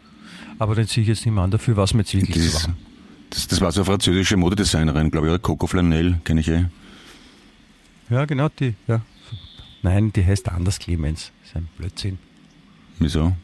[0.59, 2.53] Aber den ziehe ich jetzt nicht mehr an, dafür war es mir jetzt wirklich zu
[2.63, 2.75] warm.
[3.29, 5.39] Das, das war so eine französische Modedesignerin, glaube ich, oder?
[5.39, 6.65] Coco Flanell, kenne ich eh.
[8.09, 9.01] Ja, genau, die, ja.
[9.81, 11.31] Nein, die heißt anders Clemens.
[11.41, 12.17] Das ist ein Blödsinn.
[12.99, 13.35] Wieso?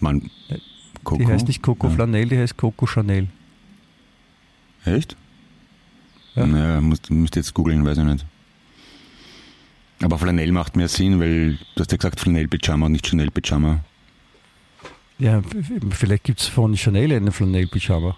[0.00, 0.56] Mann, Ja,
[1.04, 1.22] Coco?
[1.22, 1.94] Die heißt nicht Coco Ja.
[1.94, 3.28] Flanell, die heißt Coco Chanel.
[4.84, 5.16] Echt?
[6.34, 6.46] Ja.
[6.46, 8.26] Naja, müsst, müsst jetzt googeln, weiß ich nicht.
[10.02, 13.80] Aber Flanell macht mehr Sinn, weil du hast ja gesagt Flanell-Pyjama und nicht Chanel-Pyjama.
[15.18, 15.40] Ja,
[15.90, 18.16] vielleicht gibt es von Chanel einen Flanell-Pyjama.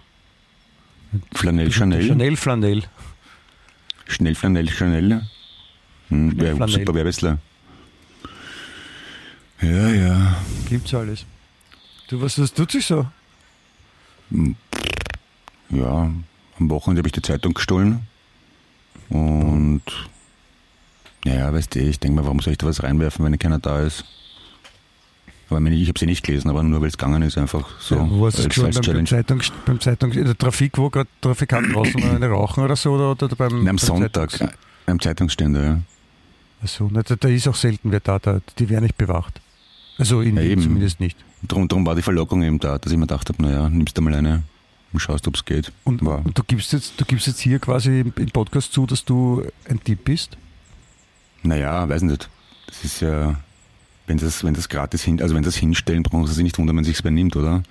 [1.33, 2.07] Flanell, Chanel?
[2.07, 2.83] Chanel Flanell.
[4.07, 5.21] Schnell, Flanell, Chanel.
[6.09, 6.79] Hm, Schnell Flanell.
[6.79, 7.37] super Werbesler.
[9.61, 10.35] Ja, ja.
[10.69, 11.25] Gibt's alles.
[12.07, 13.07] Du, was das tut sich so?
[14.29, 14.55] Hm,
[15.69, 16.11] Ja,
[16.59, 18.01] am Wochenende habe ich die Zeitung gestohlen.
[19.09, 19.81] Und
[21.25, 23.81] naja, weißt du, ich denke mir, warum soll ich da was reinwerfen, wenn keiner da
[23.81, 24.05] ist?
[25.49, 27.95] Aber ich, ich habe sie nicht gelesen, aber nur weil es gegangen ist, einfach so
[27.95, 29.05] ja, wo hast du als, Beim.
[29.05, 32.91] Zeitung, beim Zeitung, in der Trafik, wo gerade Trafikanten draußen eine rauchen oder so?
[32.93, 34.53] Oder, oder beim, Nein, am beim Sonntag, Zeitungs-
[34.87, 35.81] am Zeitungsständer, ja.
[36.63, 39.39] Achso, da, da ist auch selten wer da, da die werden nicht bewacht.
[39.97, 40.61] Also in Ja, eben.
[40.61, 41.17] zumindest nicht.
[41.47, 44.01] Drum, drum war die Verlockung eben da, dass ich mir gedacht habe, naja, nimmst du
[44.01, 44.43] mal eine
[44.91, 45.71] und schaust, ob es geht.
[45.83, 48.85] Und, War- und du, gibst jetzt, du gibst jetzt hier quasi im im Podcast zu,
[48.85, 50.35] dass du ein Typ bist?
[51.43, 52.29] Naja, weiß nicht.
[52.67, 53.35] Das ist ja,
[54.07, 56.77] wenn das, wenn das gratis hin, also wenn das hinstellen, brauchen sie sich nicht wundern,
[56.77, 57.63] wenn sich wer nimmt, oder?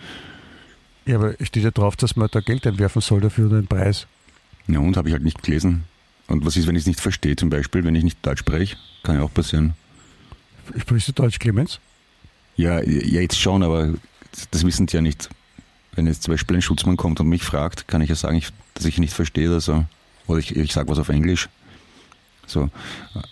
[1.07, 4.07] Ja, aber steht ja drauf, dass man da Geld einwerfen soll dafür oder einen Preis.
[4.69, 5.85] Ja, und habe ich halt nicht gelesen.
[6.27, 8.77] Und was ist, wenn ich es nicht verstehe, zum Beispiel, wenn ich nicht Deutsch spreche?
[9.03, 9.75] Kann ja auch passieren.
[10.77, 11.79] Sprichst du Deutsch, Clemens?
[12.57, 13.95] Ja, ja, jetzt schon, aber
[14.51, 15.29] das wissen die ja nicht.
[15.95, 18.49] Wenn jetzt zum Beispiel ein Schutzmann kommt und mich fragt, kann ich ja sagen, ich,
[18.75, 19.85] dass ich nicht verstehe oder so.
[20.27, 21.49] Oder ich, ich sage was auf Englisch.
[22.47, 22.71] So,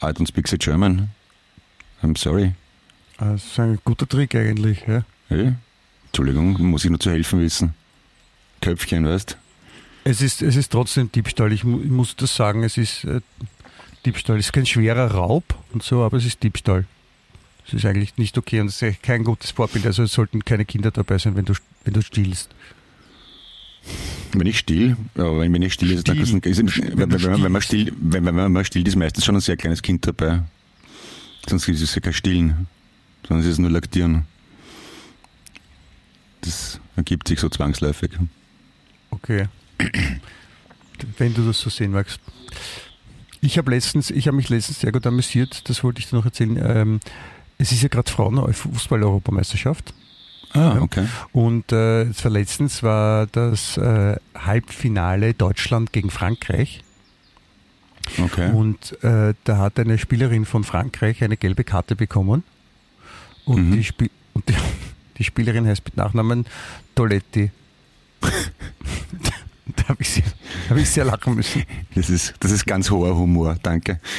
[0.03, 1.11] I don't speak the German.
[2.03, 2.55] I'm sorry.
[3.19, 4.85] Das ist ein guter Trick eigentlich.
[4.87, 5.05] Ja.
[5.29, 5.55] Hey,
[6.07, 7.75] Entschuldigung, muss ich nur zu helfen wissen.
[8.61, 9.37] Köpfchen, weißt
[10.05, 11.53] Es, ist, es ist trotzdem Diebstahl.
[11.53, 13.21] Ich, mu ich muss das sagen, es ist äh,
[14.05, 14.39] Diebstahl.
[14.39, 16.87] Es ist kein schwerer Raub und so, aber es ist Diebstahl.
[17.67, 19.87] Es ist eigentlich nicht okay und es ist kein gutes Vorbild.
[19.87, 21.55] Also es sollten keine Kinder dabei sein, wenn du,
[21.85, 22.51] wenn du stiehlst.
[24.33, 26.21] Wenn ich still, aber wenn, wenn ich still ist, Still.
[26.21, 29.37] ist, ist, wenn, wenn, wenn, wenn man still, wenn, wenn man still ist, meistens schon
[29.37, 30.43] ein sehr kleines Kind dabei.
[31.49, 32.67] Sonst ist es ja kein Stillen,
[33.27, 34.27] sondern es ist nur Laktieren.
[36.41, 38.12] Das ergibt sich so zwangsläufig.
[39.11, 39.49] Okay.
[41.18, 42.20] wenn du das so sehen magst.
[43.41, 46.25] Ich habe letztens, ich habe mich letztens sehr gut amüsiert, das wollte ich dir noch
[46.25, 46.59] erzählen.
[46.64, 47.01] Ähm,
[47.59, 49.95] es ist ja gerade Frauen-Fußball-Europameisterschaft.
[50.53, 51.07] Ah, okay.
[51.33, 56.83] Und äh, es war letztens war das äh, Halbfinale Deutschland gegen Frankreich.
[58.22, 58.53] Okay.
[58.53, 62.45] Und äh, da hat eine Spielerin von Frankreich eine gelbe Karte bekommen.
[63.47, 63.72] Und, Mhm.
[63.76, 64.55] die, Spi und die,
[65.18, 66.47] die Spielerin heißt mit Nachnamen
[66.95, 67.51] Toletti.
[68.20, 70.22] da habe ich, sehr-
[70.70, 71.64] hab ich sehr lachen müssen.
[71.95, 74.01] Das ist, das ist ganz hoher Humor, danke.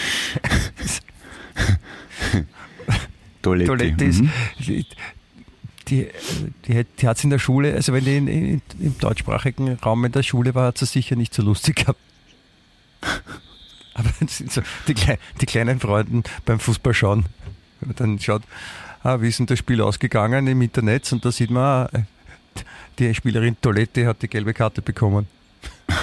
[3.41, 3.67] Toiletti.
[3.67, 4.31] Toilette ist, Mhm.
[4.59, 4.85] die,
[5.87, 6.07] die,
[6.67, 10.03] die, hat- die hat in der Schule, also wenn die in, in, im deutschsprachigen Raum
[10.05, 11.99] in der Schule war, hat sie sicher nicht so lustig gehabt.
[13.93, 17.25] Aber es sind so die, die kleinen Freuden beim Fußball schauen.
[17.79, 18.41] Wenn man dann schaut,
[19.05, 21.89] wie ist denn das Spiel ausgegangen im Internet und da sieht man, ah,
[22.97, 25.27] die Spielerin Toilette hat die gelbe Karte bekommen.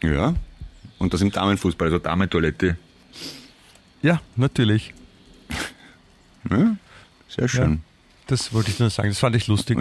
[0.00, 0.32] Ja.
[0.98, 2.78] Und das im Damenfußball, also Damentoilette.
[4.00, 4.94] Ja, natürlich.
[6.50, 6.76] Ja,
[7.28, 7.82] sehr schön.
[8.28, 9.08] Das wollte ich nur sagen.
[9.08, 9.76] Das fand ich lustig.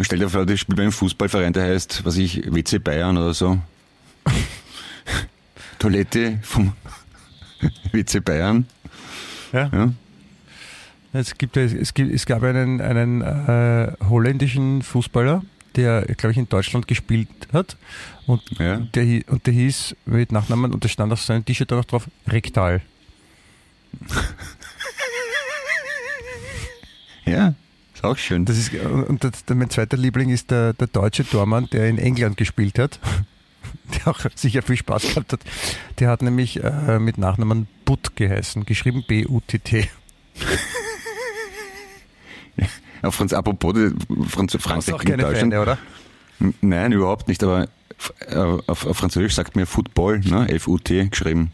[0.00, 3.34] Stell dir vor, das spielt bei einem Fußballverein, der heißt, was ich, WC Bayern oder
[3.34, 3.60] so.
[5.78, 6.72] Toilette vom
[7.92, 8.66] WC Bayern.
[9.52, 9.70] Ja.
[9.70, 9.92] Ja.
[11.14, 15.42] Es, gibt, es, gibt, es gab einen, einen äh, holländischen Fußballer,
[15.76, 17.76] der, glaube ich, in Deutschland gespielt hat.
[18.26, 18.78] Und, Ja.
[18.78, 22.08] der, und der hieß mit Nachnamen, und da stand auf seinem T-Shirt auch noch drauf,
[22.26, 22.82] Rektal.
[27.26, 27.54] Ja,
[27.94, 28.44] ist auch schön.
[28.44, 32.36] Das ist, und das, mein zweiter Liebling ist der, der deutsche Tormann, der in England
[32.36, 33.00] gespielt hat.
[33.94, 35.40] Der auch sicher viel Spaß gehabt hat.
[35.98, 39.88] Der hat nämlich äh, mit Nachnamen Butt geheißen, geschrieben B-U-T-T.
[43.04, 43.74] Ja, Franz, apropos,
[44.28, 45.36] Franz, Frankreich gegen Deutschland.
[45.36, 45.78] Feinde, oder?
[46.62, 47.68] Nein, überhaupt nicht, aber
[48.20, 50.48] äh, auf, auf Französisch sagt mir Football, ne?
[50.48, 51.52] F-U-T geschrieben.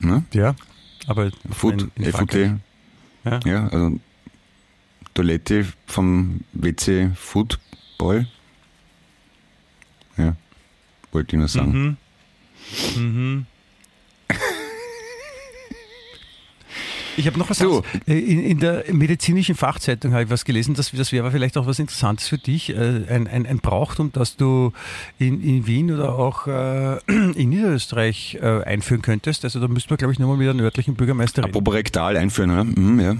[0.00, 0.24] Ne?
[0.32, 0.56] Ja,
[1.06, 2.56] aber Foot, F-U-T.
[3.24, 3.40] Ja.
[3.44, 4.00] Ja, also
[5.14, 8.26] Toilette vom WC Football.
[10.16, 10.34] Ja,
[11.12, 11.96] wollte ich nur sagen.
[12.96, 13.02] Mhm.
[13.02, 13.46] Mhm.
[17.16, 17.84] Ich habe noch was anderes.
[18.06, 21.66] Äh, in, in der medizinischen Fachzeitung habe ich was gelesen, das, das wäre vielleicht auch
[21.66, 22.70] was Interessantes für dich.
[22.70, 24.72] Äh, Ein, ein, ein Brauchtum, das du
[25.18, 29.44] in, in Wien oder auch äh, in Niederösterreich einführen könntest.
[29.44, 31.50] Also da müssten wir, glaube ich, nochmal mit der nördlichen Bürgermeister reden.
[31.50, 32.64] Apropos rektal einführen, oder?
[32.64, 33.16] Mhm, ja.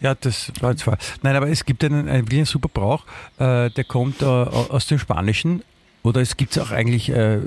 [0.00, 0.96] Ja, das war jetzt wahr.
[1.22, 3.04] Nein, aber es gibt einen, einen einen super Brauch,
[3.38, 5.62] äh, der kommt äh, aus dem Spanischen
[6.02, 7.38] oder es gibt es auch eigentlich äh,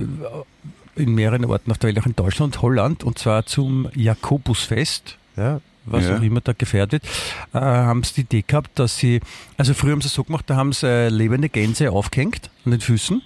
[0.95, 5.17] in mehreren Orten auf der Welt, auch in Deutschland und Holland, und zwar zum Jakobusfest,
[5.37, 6.17] ja, was Ja.
[6.17, 6.99] auch immer da wird, äh,
[7.53, 9.19] haben sie die Idee gehabt, dass sie,
[9.57, 12.71] also früher haben sie es so gemacht, da haben sie äh, lebende Gänse aufgehängt an
[12.71, 13.21] den Füßen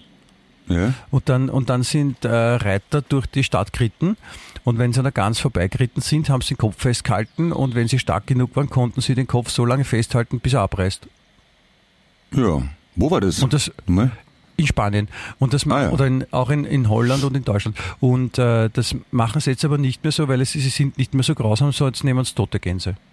[0.68, 0.94] ja.
[1.12, 4.18] und dann, und dann sind äh, Reiter durch die Stadt geritten.
[4.64, 7.54] Und wenn sie an der Gans vorbeigeritten sind, haben sie den Kopf festgehalten.
[7.54, 10.62] Und wenn sie stark genug waren, konnten sie den Kopf so lange festhalten, bis er
[10.62, 11.08] abreißt.
[12.34, 12.64] Ja.
[12.96, 13.42] Wo war das?
[13.42, 14.12] Und das Mal?
[14.58, 15.08] In Spanien.
[15.40, 15.90] Und das Ah, ja.
[15.92, 17.78] oder in, auch in, in Holland und in Deutschland.
[18.00, 21.14] Und äh, das machen sie jetzt aber nicht mehr so, weil es, sie sind nicht
[21.14, 22.96] mehr so grausam, so jetzt nehmen sie tote Gänse.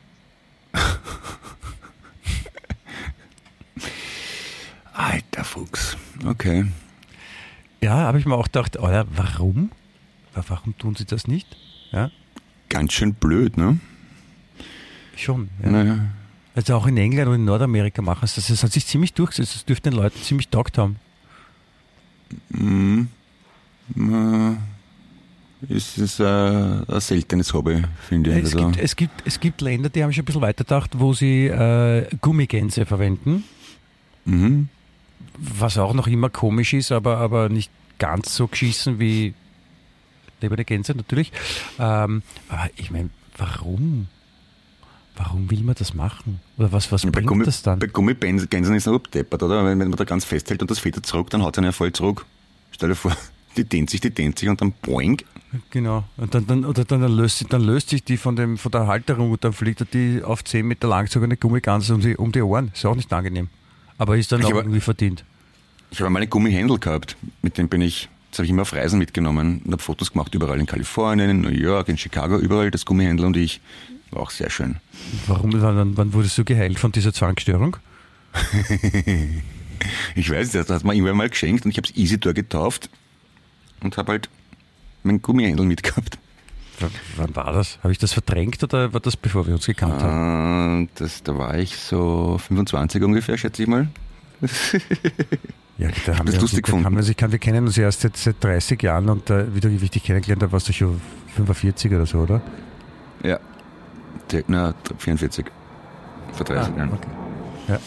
[4.93, 5.97] Alter Fuchs.
[6.25, 6.67] Okay.
[7.83, 9.71] Ja, habe ich mir auch gedacht, Alter, warum?
[10.35, 11.57] Warum tun sie das nicht?
[11.93, 12.11] Ja,
[12.69, 13.79] Ganz schön blöd, ne?
[15.17, 15.49] schon.
[15.63, 15.71] Ja.
[15.71, 15.99] Naja.
[16.57, 18.49] Also auch in England und in Nordamerika machen sie das.
[18.49, 19.55] Das hat sich ziemlich durchgesetzt.
[19.55, 20.97] Das dürfte den Leuten ziemlich taugt haben.
[22.51, 23.09] Mhm.
[23.95, 24.57] Na,
[25.69, 28.45] ist es äh, ein seltenes Hobby, finde ich.
[28.45, 30.99] Es, Also, gibt, es, gibt, es gibt Länder, die haben schon ein bisschen weiter gedacht,
[30.99, 33.45] wo sie äh, Gummigänse verwenden,
[34.25, 34.69] mhm.
[35.39, 39.35] was auch noch immer komisch ist, aber, aber nicht ganz so geschissen wie
[40.41, 41.33] lebende Gänse natürlich.
[41.79, 44.09] Ähm, aber ich meine, warum?
[45.17, 46.41] Warum will man das machen?
[46.59, 47.79] Oder was, was bei, bringt Gummi, das dann?
[47.79, 49.65] bei Gummigänsen ist es noch abdeppert, oder?
[49.65, 51.73] Wenn, wenn man da ganz festhält und das federt zurück, dann haut es einen ja
[51.73, 52.27] voll zurück.
[52.73, 53.17] Stell dir vor,
[53.57, 55.19] die dehnt sich, die dehnt sich und dann boing.
[55.71, 56.03] Genau.
[56.17, 58.89] Und dann, dann, oder dann, löst, sich- dann löst sich die von, dem, von der
[58.89, 62.33] Halterung und dann fliegt die auf 10 Meter lang so eine Gummigans um die, um
[62.33, 62.73] die Ohren.
[62.75, 63.49] Ist auch nicht angenehm.
[63.99, 65.25] Aber ist dann Ich auch aber- irgendwie verdient.
[65.93, 68.73] Ich habe mal einen Gummihändel gehabt, mit dem bin ich, das habe ich immer auf
[68.73, 72.73] Reisen mitgenommen und habe Fotos gemacht überall in Kalifornien, in New York, in Chicago, überall
[72.73, 73.61] das Gummihändel und ich.
[74.15, 74.77] War auch sehr schön.
[75.27, 77.77] Warum, wann, wann wurdest du geheilt von dieser Zwangsstörung?
[80.15, 82.89] Ich weiß, das hat mir irgendwann mal geschenkt und ich habe es Easy Door getauft
[83.83, 84.31] und habe halt
[85.03, 86.17] meinen Gummihändel mitgehabt.
[86.79, 86.87] W
[87.17, 87.79] wann war das?
[87.83, 90.79] Habe ich das verdrängt oder war das bevor wir uns gekannt haben?
[90.85, 93.89] Und das, da war ich so 25 ungefähr, schätze ich mal.
[95.77, 96.87] Ja, da haben das wir, lustig uns, gefunden.
[96.87, 99.53] haben wir, uns- ich kann, wir kennen uns erst seit, seit 30 Jahren und äh,
[99.57, 101.01] wie du richtig kennengelernt hast, warst du schon
[101.35, 102.41] 45 oder so, oder?
[103.25, 103.41] Ja.
[104.47, 105.45] Na, 44.
[106.33, 106.91] Vor 30 Jahren.
[106.91, 107.09] Ah, okay.
[107.69, 107.79] Ja.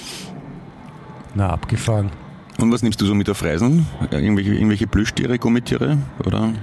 [1.35, 2.11] Na, abgefahren.
[2.59, 3.85] Und was nimmst du so mit auf Reisen?
[4.11, 5.97] Irgendwelche, irgendwelche Plüschtiere, Gummitiere?
[6.25, 6.53] Oder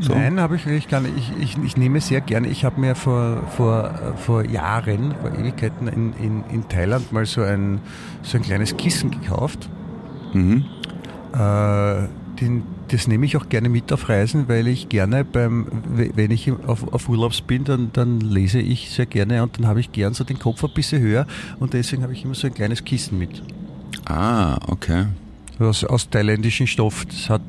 [0.00, 0.12] so?
[0.12, 1.14] Nein, habe ich wirklich gar nicht.
[1.16, 2.48] Ich, ich, ich nehme sehr gerne.
[2.48, 7.42] Ich habe mir vor, vor, vor Jahren, vor Ewigkeiten in, in, in Thailand mal so
[7.42, 7.80] ein,
[8.22, 9.68] so ein kleines Kissen gekauft.
[10.32, 10.64] Mhm.
[11.32, 12.08] Äh,
[12.40, 12.64] den,
[12.94, 15.66] das nehme ich auch gerne mit auf Reisen, weil ich gerne beim,
[15.96, 19.66] we- wenn ich auf, auf Urlaubs bin, dann, dann lese ich sehr gerne und dann
[19.66, 21.26] habe ich gern so den Kopf ein bisschen höher
[21.58, 23.42] und deswegen habe ich immer so ein kleines Kissen mit.
[24.06, 25.06] Ah, okay.
[25.58, 27.04] Aus, aus thailändischem Stoff.
[27.06, 27.42] Das hat,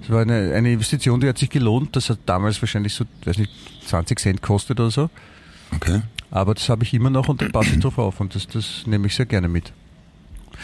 [0.00, 1.94] das war eine, eine Investition, die hat sich gelohnt.
[1.96, 3.50] Das hat damals wahrscheinlich so, weiß nicht,
[3.86, 5.10] 20 Cent kostet oder so.
[5.74, 6.02] Okay.
[6.30, 8.82] Aber das habe ich immer noch und da passe ich drauf auf und das, das
[8.86, 9.72] nehme ich sehr gerne mit.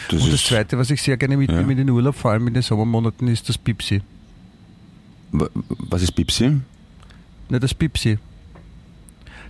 [0.09, 1.69] Das und das Zweite, was ich sehr gerne mitnehme Ja.
[1.71, 4.01] in den Urlaub, vor allem in den Sommermonaten, ist das Pipsi.
[5.31, 6.49] wa- was ist Bipsi?
[7.49, 8.17] Ne, das Pipsi.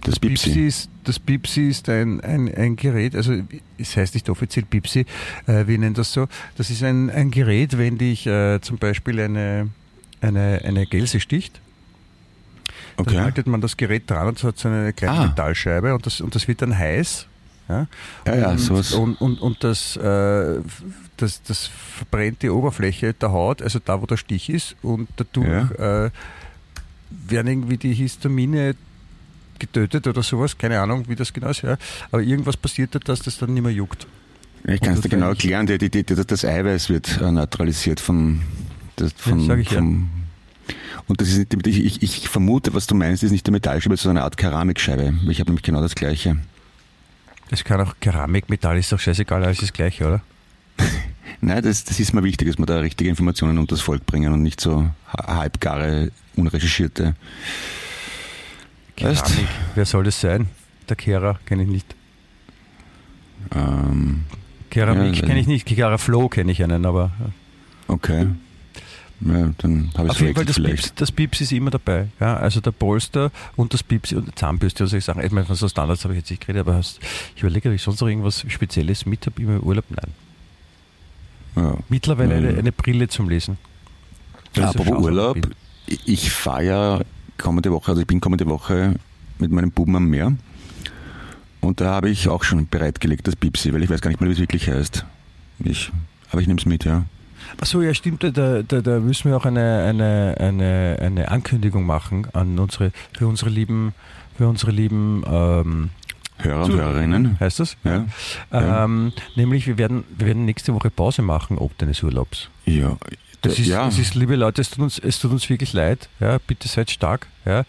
[0.03, 0.65] Das Bipsi.
[0.65, 3.35] ist, das Pipsi ist ein, ein, ein Gerät, also
[3.77, 5.05] es heißt nicht offiziell Pipsi,
[5.45, 6.27] äh, wir nennen das so.
[6.57, 9.69] Das ist ein, ein Gerät, wenn dich äh, zum Beispiel eine,
[10.21, 11.59] eine, eine Gelse sticht,
[12.97, 13.17] dann Okay.
[13.19, 15.25] haltet man das Gerät dran und es hat so eine kleine Ah.
[15.27, 17.27] Metallscheibe und das, und das wird dann heiß.
[17.69, 17.87] Ja,
[18.25, 18.93] Ja, ja, und, sowas.
[18.93, 20.59] Und, und, und das, äh,
[21.17, 25.71] das, das verbrennt die Oberfläche der Haut, also da, wo der Stich ist, und dadurch
[25.79, 26.09] äh,
[27.09, 28.75] werden irgendwie die Histamine
[29.59, 31.77] getötet oder sowas, keine Ahnung, wie das genau ist, ja.
[32.11, 34.07] aber irgendwas passiert da, dass das dann nicht mehr juckt.
[34.65, 38.41] Ich kann es dir genau erklären, die, die, die, das Eiweiß wird äh, neutralisiert vom,
[38.95, 39.79] das, vom, sag ich ja.
[39.79, 40.09] vom
[41.07, 43.97] und das ist nicht, ich, ich, ich vermute, was du meinst, ist nicht eine Metallscheibe,
[43.97, 45.13] sondern eine Art Keramikscheibe.
[45.29, 46.37] Ich habe nämlich genau das gleiche.
[47.51, 50.21] Es kann auch Keramik, Metall ist doch scheißegal, alles das gleiche, oder?
[51.41, 54.31] Nein, das, das ist mir wichtig, dass wir da richtige Informationen unter das Volk bringen
[54.33, 57.15] und nicht so ha- halbgare, unrecherchierte.
[58.99, 59.25] Weißt?
[59.25, 60.47] Keramik, wer soll das sein?
[60.87, 61.95] Der Kehrer kenne ich nicht.
[63.55, 64.23] Ähm,
[64.69, 67.11] Keramik Ja, kenne ich nicht, Kehrer Flow kenne ich einen, aber
[67.87, 68.27] okay.
[69.23, 70.55] Ja, dann habe ich Auf jeden Fall, das.
[70.59, 72.07] Pips, das Pips ist immer dabei.
[72.19, 75.23] Ja, also der Polster und das Pips und die Zahnbürste und solche Sachen.
[75.23, 76.99] Ich meine, von so Standards habe ich jetzt nicht geredet, aber hast,
[77.35, 79.85] ich überlege, ob ich sonst noch irgendwas Spezielles mit habe im Urlaub.
[79.89, 80.11] Nein.
[81.55, 81.77] Ja.
[81.89, 82.59] Mittlerweile eine, Mhm.
[82.59, 83.57] eine Brille zum Lesen.
[84.57, 85.37] Apropos schaue, Urlaub,
[86.05, 87.01] ich fahre ja
[87.37, 88.95] kommende Woche, also ich bin kommende Woche
[89.39, 90.33] mit meinem Buben am Meer.
[91.59, 94.29] Und da habe ich auch schon bereitgelegt, das Pipsi, weil ich weiß gar nicht mehr,
[94.29, 95.05] wie es wirklich heißt.
[95.63, 95.91] Ich,
[96.31, 97.05] aber ich nehme es mit, ja.
[97.59, 98.23] Achso, ja, stimmt.
[98.23, 98.29] Da,
[98.61, 103.49] da, da müssen wir auch eine, eine, eine, eine Ankündigung machen an unsere, für unsere
[103.49, 103.93] lieben,
[104.37, 105.89] für unsere lieben ähm,
[106.37, 107.39] Hörer und Hörerinnen.
[107.39, 107.77] heißt das?
[107.83, 108.05] Ja.
[108.51, 108.83] Ja.
[108.83, 112.49] Ähm, nämlich, wir werden, wir werden nächste Woche Pause machen, ob deines Urlaubs.
[112.65, 112.97] Ja.
[113.41, 113.87] Das ist, ja.
[113.87, 116.09] es ist, liebe Leute, es tut uns, es tut uns wirklich leid.
[116.19, 117.27] Ja, bitte seid stark.
[117.43, 117.63] Ja,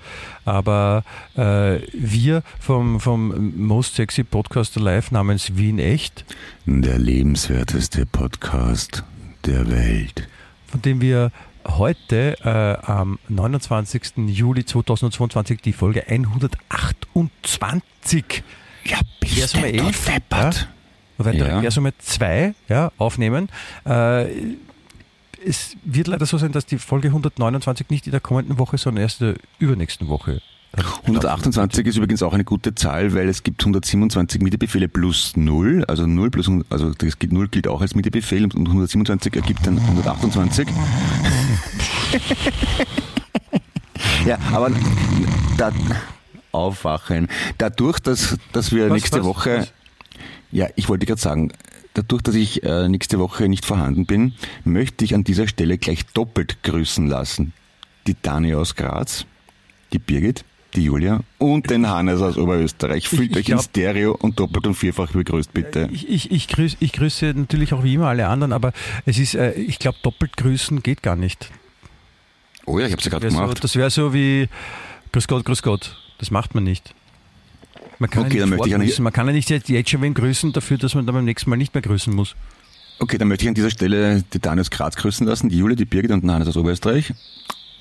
[0.44, 1.02] aber
[1.34, 6.26] äh, wir vom, vom Most Sexy Podcast Alive namens Wien Echt,
[6.66, 9.02] Der lebenswerteste Podcast
[9.46, 10.28] der Welt.
[10.66, 11.30] von dem wir
[11.66, 14.12] heute äh, am 29.
[14.28, 18.44] Juli 2022 die Folge 128
[18.84, 20.52] Ja, Versum 11 ja, weiter Ja.
[21.98, 23.48] 2 ja, aufnehmen.
[23.84, 24.26] Äh,
[25.44, 29.02] es wird leider so sein, dass die Folge 129 nicht in der kommenden Woche, sondern
[29.02, 30.40] erst in der übernächsten Woche.
[30.76, 35.84] Äh, 128 ist übrigens auch eine gute Zahl, weil es gibt 127 Mietebefehle plus 0,
[35.86, 39.78] also 0 plus, also das gilt 0 gilt auch als Mietebefehl und 127 ergibt dann
[39.78, 40.66] 128.
[44.26, 44.70] ja, aber
[45.56, 45.72] da,
[46.52, 47.28] aufwachen.
[47.58, 49.72] Dadurch, dass, dass wir Was, nächste was, Woche, was?
[50.50, 51.52] ja, ich wollte gerade sagen,
[51.94, 56.06] dadurch, dass ich äh, nächste Woche nicht vorhanden bin, möchte ich an dieser Stelle gleich
[56.06, 57.52] doppelt grüßen lassen.
[58.06, 59.26] Die Dani aus Graz,
[59.92, 60.44] die Birgit,
[60.74, 63.08] die Julia und den Hannes aus Oberösterreich.
[63.08, 65.88] Fühlt ich euch in glaub- Stereo und doppelt und vierfach begrüßt, bitte.
[65.92, 68.72] Ich, ich, ich, grüße, ich grüße natürlich auch wie immer alle anderen, aber
[69.06, 71.50] es ist, äh, ich glaube, doppelt grüßen geht gar nicht.
[72.66, 73.62] Oh ja, ich habe es ja gerade Wär so, gemacht.
[73.64, 74.48] das wäre so wie
[75.12, 75.96] Grüß Gott, Grüß Gott.
[76.18, 76.94] Das macht man nicht.
[77.98, 79.04] Man kann, Okay, ja dann nicht ja vorgrüßen.
[79.04, 81.56] man kann ja nicht jetzt, schon wen grüßen dafür, dass man dann beim nächsten Mal
[81.56, 82.34] nicht mehr grüßen muss.
[82.98, 85.74] Okay, dann möchte ich an dieser Stelle die Dani aus Graz grüßen lassen, die Julia,
[85.76, 87.12] die Birgit und den Hannes aus Oberösterreich.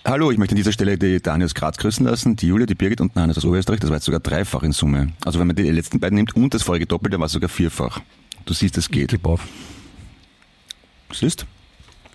[0.04, 2.74] Hallo, ich möchte an dieser Stelle die Dani aus Graz grüßen lassen, die Julia, die
[2.76, 3.80] Birgit und den Hannes aus Oberösterreich.
[3.80, 5.14] Das war jetzt sogar dreifach in Summe.
[5.24, 8.02] Also wenn man die letzten beiden nimmt und das vorige Doppelte, war es sogar vierfach.
[8.46, 9.10] Du siehst, es Ich geht.
[9.12, 9.48] gebe auf.
[11.14, 11.46] Siehst?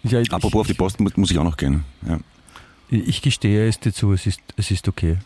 [0.03, 1.85] Ja, ich, Apropos auf die Post muss, muss ich auch noch gehen.
[2.07, 2.19] Ja.
[2.91, 5.19] ich, ich gestehe es dir zu, es ist, es ist okay.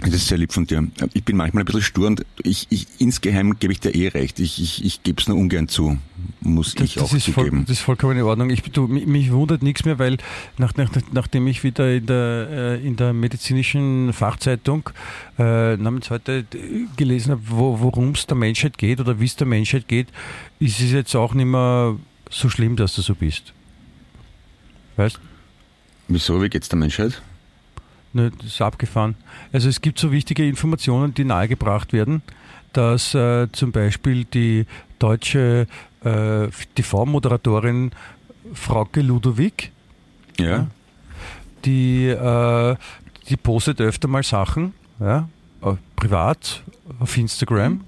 [0.00, 0.86] Das ist sehr lieb von dir.
[1.14, 4.38] Ich bin manchmal ein bisschen stur und ich, ich insgeheim gebe ich dir eh recht.
[4.40, 5.98] Ich, ich, ich gebe es nur ungern zu.
[6.40, 7.64] muss Das, ich auch das, ist voll, zugeben.
[7.66, 8.50] das ist vollkommen in Ordnung.
[8.50, 10.18] Ich, du, mich, mich wundert nichts mehr, weil
[10.58, 14.90] nach, nach, nachdem ich wieder in der, äh, in der medizinischen Fachzeitung
[15.38, 16.44] äh, namens heute
[16.96, 20.08] gelesen habe, wo, worum es der Menschheit geht oder wie es der Menschheit geht,
[20.60, 21.96] ist es jetzt auch nicht mehr
[22.30, 23.54] so schlimm, dass du so bist.
[24.96, 25.20] Weißt
[26.08, 27.20] Wieso, wie geht's der Menschheit?
[28.16, 29.14] Ne, das ist abgefahren.
[29.52, 32.22] Also es gibt so wichtige Informationen, die nahegebracht werden,
[32.72, 34.64] dass äh, zum Beispiel die
[34.98, 35.66] deutsche
[36.02, 37.90] äh, TV-Moderatorin
[38.54, 39.70] Frauke Ludovic,
[40.38, 40.66] Ja.
[41.66, 42.76] die, äh,
[43.28, 45.28] die postet öfter mal Sachen, ja,
[45.62, 46.62] äh, privat
[46.98, 47.82] auf Instagram.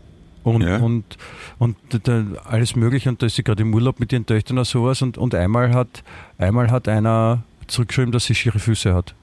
[0.45, 0.76] Und, Ja.
[0.79, 1.16] und,
[1.59, 1.76] und
[2.45, 5.16] alles mögliche und da ist sie gerade im Urlaub mit ihren Töchtern oder sowas und,
[5.18, 6.03] und einmal hat
[6.39, 9.14] einmal hat einer zurückgeschrieben, dass sie schiere Füße hat.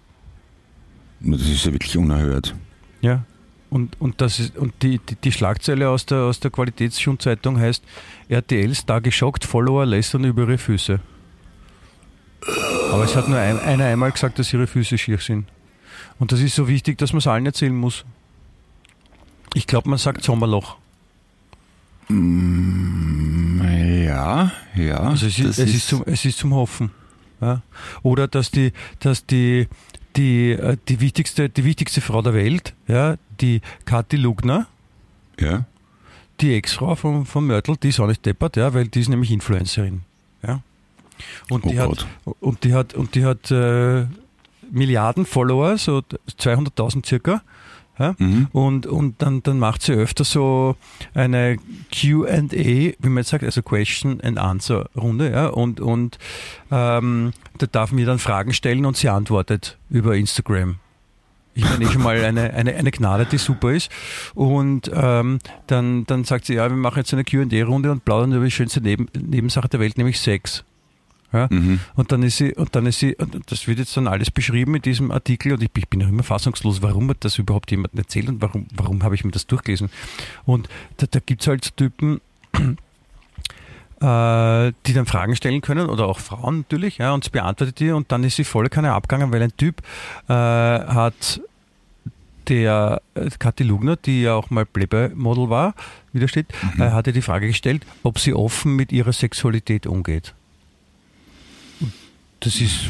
[1.20, 2.56] Das ist ja wirklich unerhört.
[3.02, 3.24] Ja.
[3.70, 7.84] Und, und, das ist, und die, die, die Schlagzeile aus der, aus der Qualitätsschundzeitung heißt
[8.30, 11.00] RTL Star geschockt, Follower lästern über ihre Füße.
[12.92, 15.48] Aber es hat nur ein, einer einmal gesagt, dass ihre Füße schier sind.
[16.20, 18.06] Und das ist so wichtig, dass man es allen erzählen muss.
[19.54, 20.78] Ich glaube, man sagt Sommerloch.
[24.06, 25.00] Ja, ja.
[25.00, 26.92] Also es ist, es ist, zum, es ist zum Hoffen.
[27.42, 27.62] Ja.
[28.04, 29.68] Oder dass die, dass die,
[30.16, 34.68] die, äh, die, wichtigste, die wichtigste Frau der Welt, ja, die Kathi Lugner,
[35.40, 35.66] ja.
[36.42, 39.32] die Ex-Frau von, von Mörtel, die ist auch nicht deppert, ja, weil die ist nämlich
[39.32, 40.02] Influencerin.
[40.44, 40.62] Ja.
[41.50, 42.06] Und, Oh die Gott.
[42.26, 44.06] hat, und die hat, und die hat äh,
[44.72, 46.02] Milliarden Follower, so
[46.40, 47.42] 200.000 circa.
[48.00, 48.16] Ja?
[48.18, 48.48] Mhm.
[48.52, 50.76] Und, und dann, dann macht sie öfter so
[51.14, 51.58] eine
[51.92, 55.32] QA, wie man jetzt sagt, also Question and Answer Runde.
[55.32, 55.48] Ja?
[55.48, 56.18] Und, und
[56.72, 60.78] ähm, da darf mir dann Fragen stellen und sie antwortet über Instagram.
[61.58, 63.90] Ich meine, eh schon mal eine, eine, eine Gnade, die super ist.
[64.34, 68.44] Und ähm, dann, dann sagt sie, ja, wir machen jetzt eine QA-Runde und plaudern über
[68.44, 70.66] die schönste Neben Nebensache der Welt, nämlich Sex.
[71.36, 71.48] Ja?
[71.50, 71.80] Mhm.
[71.96, 74.76] Und dann ist sie, und dann ist sie, und das wird jetzt dann alles beschrieben
[74.76, 78.00] in diesem Artikel und ich, ich bin auch immer fassungslos, warum hat das überhaupt jemandem
[78.00, 79.90] erzählt und warum, warum habe ich mir das durchgelesen?
[80.46, 82.22] Und da, da gibt es halt Typen,
[84.02, 87.92] äh, die dann Fragen stellen können oder auch Frauen natürlich, ja, und sie beantwortet die
[87.92, 89.82] und dann ist sie voll keine abgegangen, weil ein Typ
[90.28, 91.42] äh, hat
[92.48, 95.74] der äh, Kathi Lugner, die ja auch mal Playboy-Model war,
[96.14, 99.88] wie da steht, äh, hat ihr die Frage gestellt, ob sie offen mit ihrer Sexualität
[99.88, 100.34] umgeht.
[102.46, 102.82] Das ist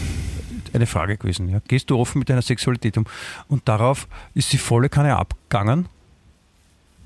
[0.74, 1.48] eine Frage gewesen.
[1.50, 1.60] Ja.
[1.68, 3.06] Gehst du offen mit deiner Sexualität um?
[3.48, 5.88] Und darauf ist sie volle Kanne abgegangen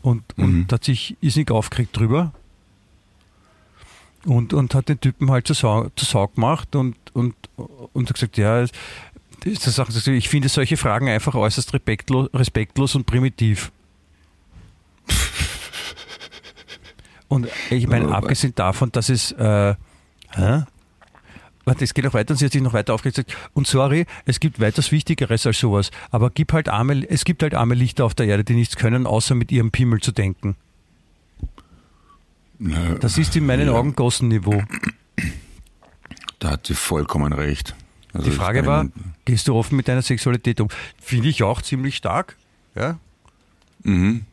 [0.01, 0.67] und, und Mhm.
[0.71, 2.31] hat sich irrsinnig aufgeregt drüber
[4.25, 7.35] und, und hat den Typen halt zur Sau, zur Sau gemacht und, und,
[7.93, 8.73] und hat gesagt, ja, ist
[9.45, 13.71] ich finde solche Fragen einfach äußerst respektlos, respektlos und primitiv.
[17.29, 19.75] Und ich meine, Aber- abgesehen davon, dass es, äh?
[21.69, 23.35] Warte, es geht noch weiter und sie hat sich noch weiter aufgeregt.
[23.53, 25.91] Und sorry, es gibt weitaus Wichtigeres als sowas.
[26.09, 29.05] Aber gib halt arme, es gibt halt arme Lichter auf der Erde, die nichts können,
[29.05, 30.55] außer mit ihrem Pimmel zu denken.
[32.57, 33.73] Na, Das ist in meinen Ja.
[33.75, 34.63] Augen Gossenniveau.
[36.39, 37.75] Da hat sie vollkommen recht.
[38.13, 38.87] Also Die Frage war,
[39.25, 40.69] gehst du offen mit deiner Sexualität um?
[40.99, 42.35] Finde ich auch ziemlich stark.
[42.75, 42.97] Ja.
[43.83, 44.25] Mhm.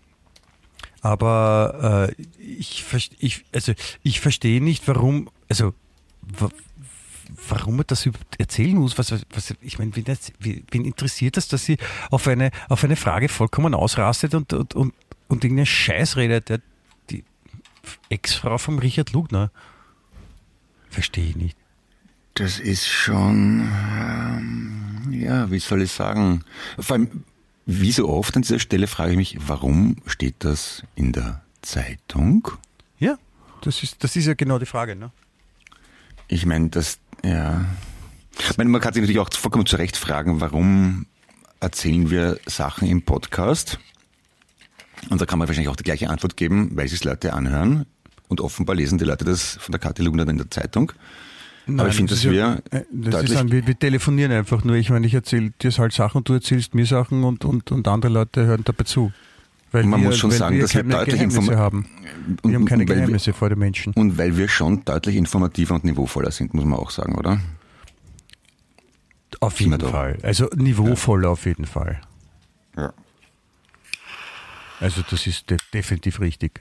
[1.03, 2.85] Aber äh, ich,
[3.19, 3.73] ich, also,
[4.03, 5.75] ich verstehe nicht, warum, also
[7.49, 8.09] warum man das
[8.39, 8.99] erzählen muss.
[8.99, 10.05] Was, was, ich meine, wen,
[10.71, 11.79] wen interessiert das, dass sie
[12.11, 14.95] auf eine, auf eine Frage vollkommen ausrastet und, und, und,
[15.29, 16.49] und irgendeinen Scheiß redet?
[16.49, 16.61] Der,
[17.11, 17.25] die
[18.09, 19.51] Ex-Frau von Richard Lugner.
[20.91, 21.57] Verstehe ich nicht.
[22.35, 23.67] Das ist schon,
[23.99, 26.45] ähm, ja, wie soll ich sagen?
[26.79, 27.25] Vor allem,
[27.65, 32.49] wie so oft an dieser Stelle frage ich mich, warum steht das in der Zeitung?
[32.99, 33.17] Ja,
[33.63, 34.97] das ist, das ist ja genau die Frage.
[34.97, 35.11] Ne?
[36.29, 37.65] Ich meine, das, ja.
[38.39, 41.07] Ich meine, man kann sich natürlich auch vollkommen zu Recht fragen, warum
[41.61, 43.79] erzählen wir Sachen im Podcast?
[45.09, 47.87] Und da kann man wahrscheinlich auch die gleiche Antwort geben, weil sich Leute anhören.
[48.29, 50.93] Und offenbar lesen die Leute das von der Kathi Lugner in der Zeitung.
[51.69, 54.63] Aber ich finde, das dass ja- wir äh, das ist ein, wir, wir telefonieren einfach
[54.63, 54.77] nur.
[54.77, 58.13] Ich meine, ich erzähle dir halt Sachen, du erzählst mir Sachen und, und, und andere
[58.13, 59.13] Leute hören dabei zu.
[59.73, 61.87] Weil Man wir, muss schon weil sagen, wir dass wir keine deutlich Geheimnisse haben.
[62.43, 63.93] Und- Wir haben keine und weil wir- Geheimnisse vor den Menschen.
[63.95, 67.41] Und weil wir schon deutlich informativer und niveauvoller sind, muss man auch sagen, oder?
[69.41, 69.89] Auf jeden da?
[69.89, 70.19] Fall.
[70.23, 72.01] Also niveauvoll auf jeden Fall.
[72.77, 72.93] Ja.
[74.81, 76.61] Also das ist de definitiv richtig.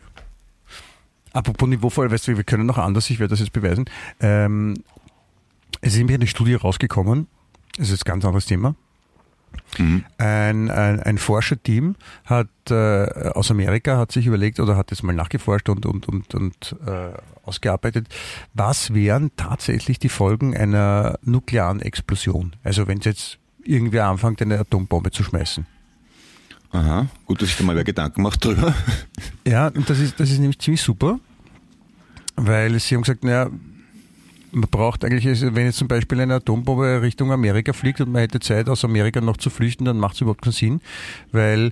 [1.31, 3.85] Apropos niveauvoll, weißt du, wir können noch anders, ich werde das jetzt beweisen.
[4.19, 4.75] Ähm,
[5.81, 7.27] es ist nämlich eine Studie rausgekommen,
[7.77, 8.75] das ist jetzt ein ganz anderes Thema.
[10.17, 11.95] Ein, ein, ein Forscherteam
[12.25, 16.33] hat äh, aus Amerika hat sich überlegt oder hat jetzt mal nachgeforscht und, und, und,
[16.33, 18.07] und äh, ausgearbeitet,
[18.53, 22.55] was wären tatsächlich die Folgen einer nuklearen Explosion?
[22.63, 25.65] Also wenn es jetzt irgendwer anfängt, eine Atombombe zu schmeißen.
[26.71, 28.73] Aha, gut, dass sich da mal wer Gedanken macht drüber.
[29.47, 31.19] Ja, und das ist, das ist nämlich ziemlich super,
[32.35, 33.49] weil sie haben gesagt, naja,
[34.55, 38.21] man braucht eigentlich, also wenn jetzt zum Beispiel eine Atombombe Richtung Amerika fliegt und man
[38.21, 40.81] hätte Zeit, aus Amerika noch zu flüchten, dann macht es überhaupt keinen Sinn,
[41.31, 41.71] weil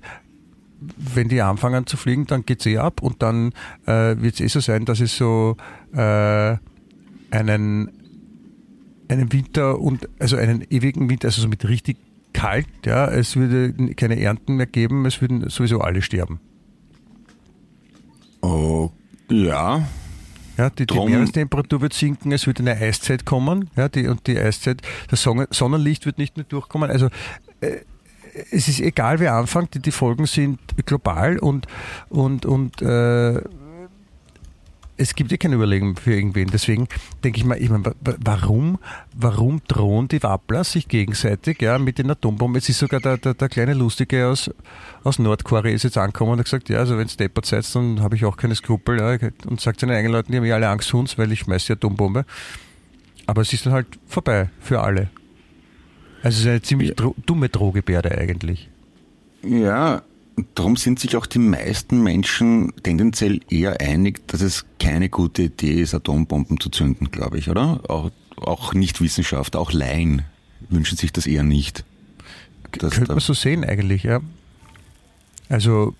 [0.97, 3.53] wenn die anfangen zu fliegen, dann geht's eh ab und dann
[3.85, 5.55] äh, wird es eh so sein, dass es so
[5.93, 6.57] äh,
[7.31, 7.89] einen,
[9.07, 11.97] einen Winter und also einen ewigen Winter, also so mit richtig
[12.33, 16.41] kalt, ja, es würde keine Ernten mehr geben, es würden sowieso alle sterben.
[18.41, 18.91] Oh,
[19.29, 19.87] ja.
[20.57, 24.37] Ja, die, die Meerestemperatur wird sinken, es wird eine Eiszeit kommen, ja, die, und die
[24.37, 26.91] Eiszeit, das Sonne- Sonnenlicht wird nicht mehr durchkommen.
[26.91, 27.07] Also
[27.61, 27.77] äh,
[28.51, 31.67] es ist egal, wer anfängt, die, die Folgen sind global und,
[32.09, 33.41] und, und äh,
[34.95, 36.49] es gibt ja keine Überlegung für irgendwen.
[36.51, 36.87] Deswegen
[37.23, 38.77] denke ich mal, ich wa- warum,
[39.15, 42.55] warum drohen die Wappler sich gegenseitig ja, mit den Atombomben?
[42.59, 44.51] Jetzt ist sogar der, der, der kleine Lustige aus,
[45.03, 48.01] aus Nordkorea ist jetzt angekommen und hat gesagt, ja, also wenn es deppert seid, dann
[48.01, 48.99] habe ich auch keine Skrupel.
[48.99, 49.17] Ja,
[49.47, 51.67] und sagt seinen eigenen Leuten, die haben ja alle Angst vor uns, weil ich schmeiße
[51.67, 52.25] die Atombombe.
[53.25, 55.09] Aber es ist dann halt vorbei für alle.
[56.21, 57.11] Also es ist eine ziemlich Ja.
[57.25, 58.69] dumme Drohgebärde eigentlich.
[59.43, 60.03] Ja,
[60.55, 65.81] darum sind sich auch die meisten Menschen tendenziell eher einig, dass es keine gute Idee
[65.81, 67.81] ist, Atombomben zu zünden, glaube ich, oder?
[67.89, 70.23] Auch, auch Nicht-Wissenschaftler, auch Laien
[70.69, 71.85] wünschen sich das eher nicht.
[72.71, 74.21] Das Könnte man so sehen eigentlich, ja.
[75.49, 75.95] Also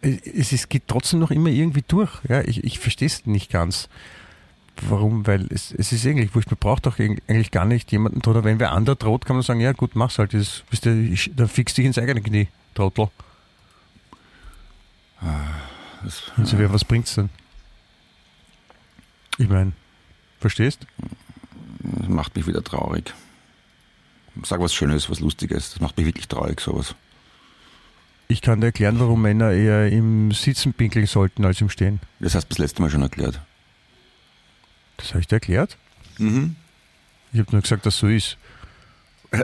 [0.00, 2.10] es ist, geht trotzdem noch immer irgendwie durch.
[2.28, 3.88] Ja, ich, ich verstehe es nicht ganz.
[4.82, 5.26] Warum?
[5.26, 8.42] Weil es, es ist eigentlich wurscht, man braucht doch eig- eigentlich gar nicht jemanden oder
[8.44, 11.48] wenn wer anderer droht, kann man sagen, ja gut, mach's halt, das, ihr, ich, dann
[11.48, 13.08] fix dich ins eigene Knie, Trottel.
[16.02, 17.30] das, Also wer, was bringt's denn?
[19.38, 19.72] Ich meine,
[20.40, 20.86] verstehst?
[21.80, 23.12] das macht mich wieder traurig.
[24.42, 25.70] Sag was Schönes, was Lustiges.
[25.70, 26.94] Das macht mich wirklich traurig, sowas.
[28.26, 32.00] Ich kann dir erklären, warum Männer eher im Sitzen pinkeln sollten als im Stehen.
[32.20, 33.40] Das hast du das letzte Mal schon erklärt.
[34.96, 35.76] Das habe ich dir erklärt.
[36.18, 36.56] Mhm.
[37.32, 38.36] Ich habe nur gesagt, dass so ist.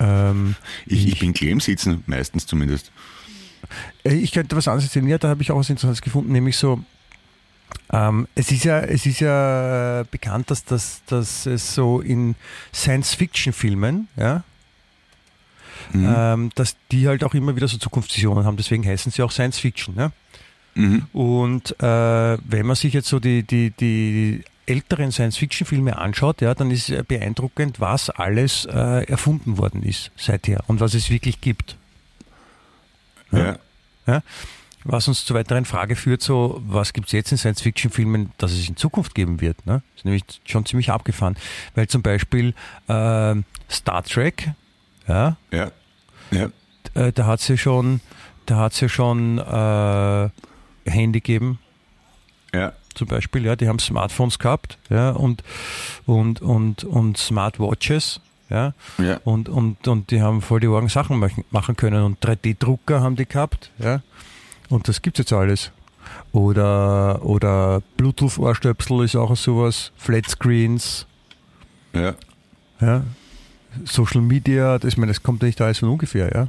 [0.00, 0.54] ähm,
[0.86, 2.90] Ich, ich Ich- bin Clem sitzen, meistens zumindest.
[4.04, 5.06] Äh, Ich könnte was anderes erzählen.
[5.08, 6.82] Ja, da habe ich auch was Interessantes gefunden, nämlich so,
[7.92, 12.34] ähm, es ist ja, es ist ja bekannt, dass, das, dass es so in
[12.74, 14.42] Science-Fiction-Filmen, ja,
[15.92, 16.14] Mhm.
[16.16, 18.56] ähm, dass die halt auch immer wieder so Zukunftsvisionen haben.
[18.56, 19.96] Deswegen heißen sie auch Science-Fiction.
[19.96, 20.12] Ja?
[20.74, 21.06] Mhm.
[21.12, 26.70] Und äh, wenn man sich jetzt so die, die, die älteren Science-Fiction-Filme anschaut, ja, dann
[26.70, 31.76] ist äh, beeindruckend, was alles äh, erfunden worden ist seither und was es wirklich gibt.
[33.32, 33.58] Ja.
[34.84, 38.66] Was uns zur weiteren Frage führt, so, was gibt es jetzt in Science-Fiction-Filmen, dass es
[38.68, 39.66] in Zukunft geben wird?
[39.66, 39.82] Ne?
[39.94, 41.36] ist nämlich schon ziemlich abgefahren.
[41.74, 42.54] Weil zum Beispiel
[42.88, 44.50] ähm, Star Trek,
[45.06, 45.70] ja, Ja.
[46.30, 46.48] Ja.
[46.94, 48.00] äh, da hat es ja schon,
[48.46, 50.30] da hat's ja schon äh,
[50.90, 51.58] Handy gegeben,
[52.54, 52.72] Ja.
[52.94, 55.42] Zum Beispiel, ja, die haben Smartphones gehabt, ja, und,
[56.06, 59.20] und, und, und Smartwatches, ja, Ja.
[59.24, 63.16] und, und, und die haben voll die Orgen Sachen machen, machen können und 3D-Drucker haben
[63.16, 64.02] die gehabt, ja,
[64.68, 65.72] und das gibt's jetzt alles.
[66.32, 71.06] Oder, oder Bluetooth-Ohrstöpsel ist auch sowas, Flatscreens,
[71.92, 72.14] Ja.
[72.80, 73.04] ja,
[73.84, 76.48] Social Media, das, ich meine, das kommt nicht alles von ungefähr, ja.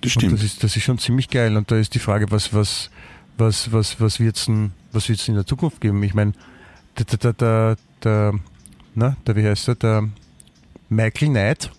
[0.00, 0.32] Das stimmt.
[0.32, 1.54] das ist, das ist schon ziemlich geil.
[1.58, 2.90] Und da ist die Frage, was, was,
[3.36, 6.02] was, was, was wird's denn, was wird's denn in der Zukunft geben?
[6.02, 6.32] Ich meine,
[6.98, 8.34] der, der, der, der, der,
[8.94, 10.08] na, der, wie heißt der, der
[10.88, 11.70] Michael Knight,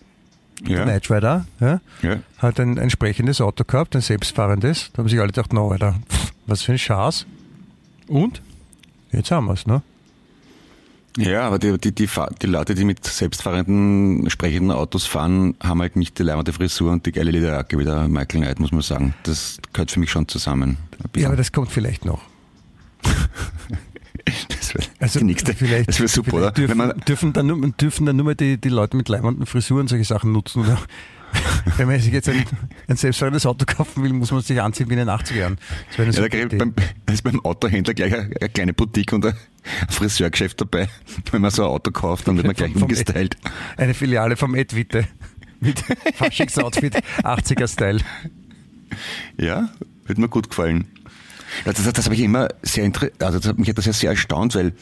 [0.62, 0.82] der ja.
[0.84, 2.16] Knight Rider, ja, Ja.
[2.38, 4.90] hat ein, ein sprechendes Auto gehabt, ein selbstfahrendes.
[4.92, 7.26] Da haben sich alle gedacht, na, Alter, pff, was für ein Schatz.
[8.08, 8.42] Und?
[9.12, 9.82] Jetzt haben wir's, ne?
[11.18, 12.08] Ja, aber die, die, die,
[12.40, 17.04] die Leute, die mit selbstfahrenden, sprechenden Autos fahren, haben halt nicht die leibende Frisur und
[17.04, 19.14] die geile Lederjacke wie der Michael Knight, muss man sagen.
[19.24, 20.78] Das gehört für mich schon zusammen.
[21.14, 22.22] Ja, aber das kommt vielleicht noch.
[24.48, 25.54] das wäre Also die nächste.
[25.54, 26.52] vielleicht, das wäre super, vielleicht oder?
[26.52, 29.46] Dürfen, Wenn man, dürfen, dann nur, dürfen dann nur mal die, die Leute mit leibenden
[29.46, 30.62] Frisuren solche Sachen nutzen.
[30.62, 30.78] Oder?
[31.76, 32.44] Wenn man sich jetzt ein,
[32.88, 35.58] ein selbstfahrendes Auto kaufen will, muss man sich anziehen wie in den 80er Jahren.
[35.96, 36.74] Das ja, da beim,
[37.06, 39.34] da ist beim Autohändler gleich eine, eine kleine Boutique und ein
[39.88, 40.88] Friseurgeschäft dabei.
[41.30, 43.36] Wenn man so ein Auto kauft, dann wird man gleich umgestylt.
[43.76, 45.06] Eine Filiale vom Edwitte
[45.60, 45.82] mit
[46.14, 48.00] Faschingsoutfit, 80er-Style.
[49.38, 49.70] Ja,
[50.06, 50.86] wird mir gut gefallen.
[51.64, 52.90] Das, das, das habe ich immer sehr
[53.20, 54.72] also das hat mich hat das ja sehr erstaunt, weil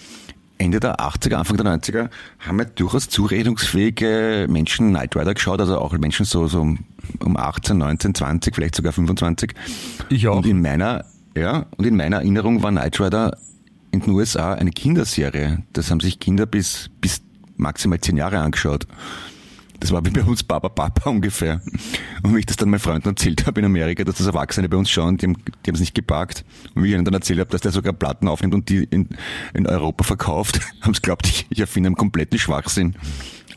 [0.60, 5.78] Ende der 80er, Anfang der 90er haben ja durchaus zuredungsfähige Menschen Knight Rider geschaut, also
[5.78, 6.80] auch Menschen so, so um,
[7.20, 9.54] um 18, 19, 20, vielleicht sogar 25.
[10.10, 10.36] Ich auch.
[10.36, 13.38] Und in meiner, ja, und in meiner Erinnerung war Knight Rider
[13.90, 15.62] in den USA eine Kinderserie.
[15.72, 17.22] Das haben sich Kinder bis, bis
[17.56, 18.86] maximal zehn Jahre angeschaut.
[19.80, 21.60] Das war wie bei uns Papa Papa ungefähr.
[22.22, 24.76] Und wie ich das dann meinen Freunden erzählt habe in Amerika, dass das Erwachsene bei
[24.76, 26.44] uns schauen, die haben, die haben es nicht gepackt.
[26.74, 29.08] Und wie ich ihnen dann erzählt habe, dass der sogar Platten aufnimmt und die in,
[29.54, 32.94] in Europa verkauft, haben sie glaubt, ich, ich erfinde einen kompletten Schwachsinn.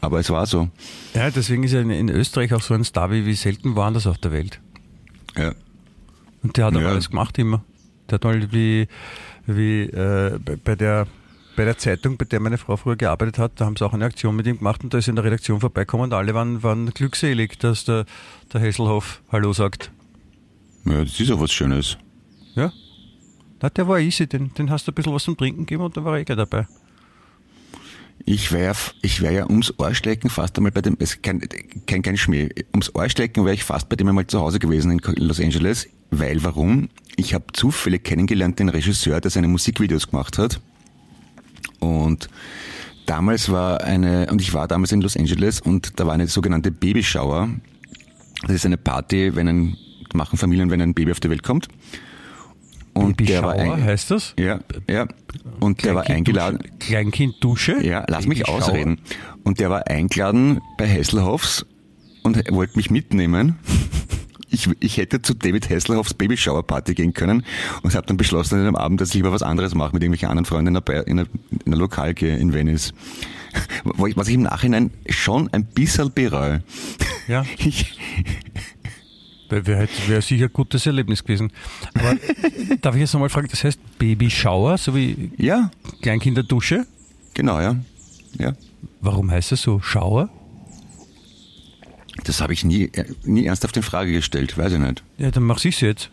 [0.01, 0.69] Aber es war so.
[1.13, 4.07] Ja, deswegen ist er in, in Österreich auch so ein Star wie, wie selten woanders
[4.07, 4.59] auf der Welt.
[5.38, 5.53] Ja.
[6.41, 6.88] Und der hat auch Ja.
[6.89, 7.63] alles gemacht immer.
[8.09, 8.88] Der hat mal wie,
[9.45, 11.07] wie äh, bei- bei der
[11.56, 14.06] bei der Zeitung, bei der meine Frau früher gearbeitet hat, da haben sie auch eine
[14.06, 16.89] Aktion mit ihm gemacht und da ist in der Redaktion vorbeikommen und alle waren, waren
[16.91, 18.06] glückselig, dass der,
[18.51, 19.91] der Hesselhoff Hallo sagt.
[20.86, 21.97] ja, das ist auch was Schönes.
[22.56, 22.72] Ja?
[23.62, 25.95] Na, der war easy, den, den hast du ein bisschen was zum Trinken gegeben und
[25.95, 26.68] dann war er eh dabei.
[28.26, 31.41] Ich wäre ich wär ja ums Ohrstecken fast einmal bei dem, es kein,
[31.88, 34.99] kein, kein Schmäh, ums Ohrstecken wäre ich fast bei dem einmal zu Hause gewesen in
[35.18, 36.89] Los Angeles, weil warum?
[37.16, 40.62] Ich habe zufällig kennengelernt den Regisseur, der seine Musikvideos gemacht hat.
[41.84, 42.29] Und
[43.05, 46.71] damals war eine, und ich war damals in Los Angeles und da war eine sogenannte
[46.71, 47.49] Babyshower.
[48.43, 49.77] Das ist eine Party, wenn ein,
[50.13, 51.67] machen Familien, wenn ein Baby auf die Welt kommt.
[52.93, 54.34] Und Baby der war Shower ein, heißt das?
[54.38, 54.59] ja,
[54.89, 55.07] ja.
[55.59, 56.59] Und der war eingeladen.
[56.59, 57.84] Dusche, Kleinkind Dusche?
[57.84, 58.99] Ja, lass mich Baby ausreden.
[59.43, 61.65] Und der war eingeladen bei Hasselhoffs
[62.23, 63.57] und wollte mich mitnehmen.
[64.54, 67.43] Ich, ich hätte zu David Hasselhoffs Babyshower Party gehen können
[67.82, 70.30] und habe dann beschlossen an dem Abend, dass ich lieber was anderes mache mit irgendwelchen
[70.30, 72.93] anderen Freunden in einer, in einer, in einer Lokal gehe in Venice.
[73.84, 76.64] Was ich im Nachhinein schon ein bisschen bereue.
[77.28, 77.97] Ja, Ich,
[79.49, 81.51] wäre wär sicher ein gutes Erlebnis gewesen.
[81.93, 82.16] Aber
[82.82, 85.70] darf ich jetzt nochmal fragen, das heißt Baby Shower, so wie ja,
[86.01, 86.86] Kleinkinderdusche?
[87.34, 87.76] genau, ja.
[88.39, 88.54] Ja.
[89.01, 89.80] Warum heißt es so?
[89.80, 90.30] Shower?
[92.26, 92.91] Das habe ich nie,
[93.24, 95.03] nie ernsthaft in Frage gestellt, weiß ich nicht.
[95.18, 96.09] Ja, dann mach ich's jetzt.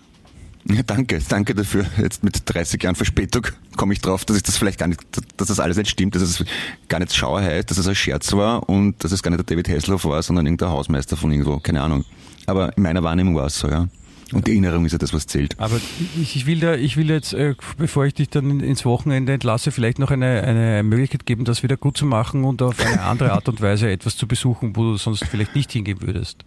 [0.64, 1.86] Ja, danke, danke dafür.
[1.98, 3.46] Jetzt mit 30 Jahren Verspätung
[3.76, 5.00] komme ich drauf, dass ich das vielleicht gar nicht,
[5.36, 6.44] dass das alles nicht stimmt, dass es
[6.88, 9.56] gar nicht Schauer heißt, dass es ein Scherz war und dass es gar nicht der
[9.56, 12.04] David Hasselhoff war, sondern irgendein Hausmeister von irgendwo, keine Ahnung.
[12.46, 13.88] Aber in meiner Wahrnehmung war es so, ja.
[14.32, 15.58] Und die Erinnerung ist ja das, was zählt.
[15.58, 15.76] Aber
[16.20, 19.72] ich, ich, will da, ich will jetzt, äh, bevor ich dich dann ins Wochenende entlasse,
[19.72, 23.32] vielleicht noch eine, eine Möglichkeit geben, das wieder gut zu machen und auf eine andere
[23.32, 26.44] Art und Weise etwas zu besuchen, wo du sonst vielleicht nicht hingehen würdest.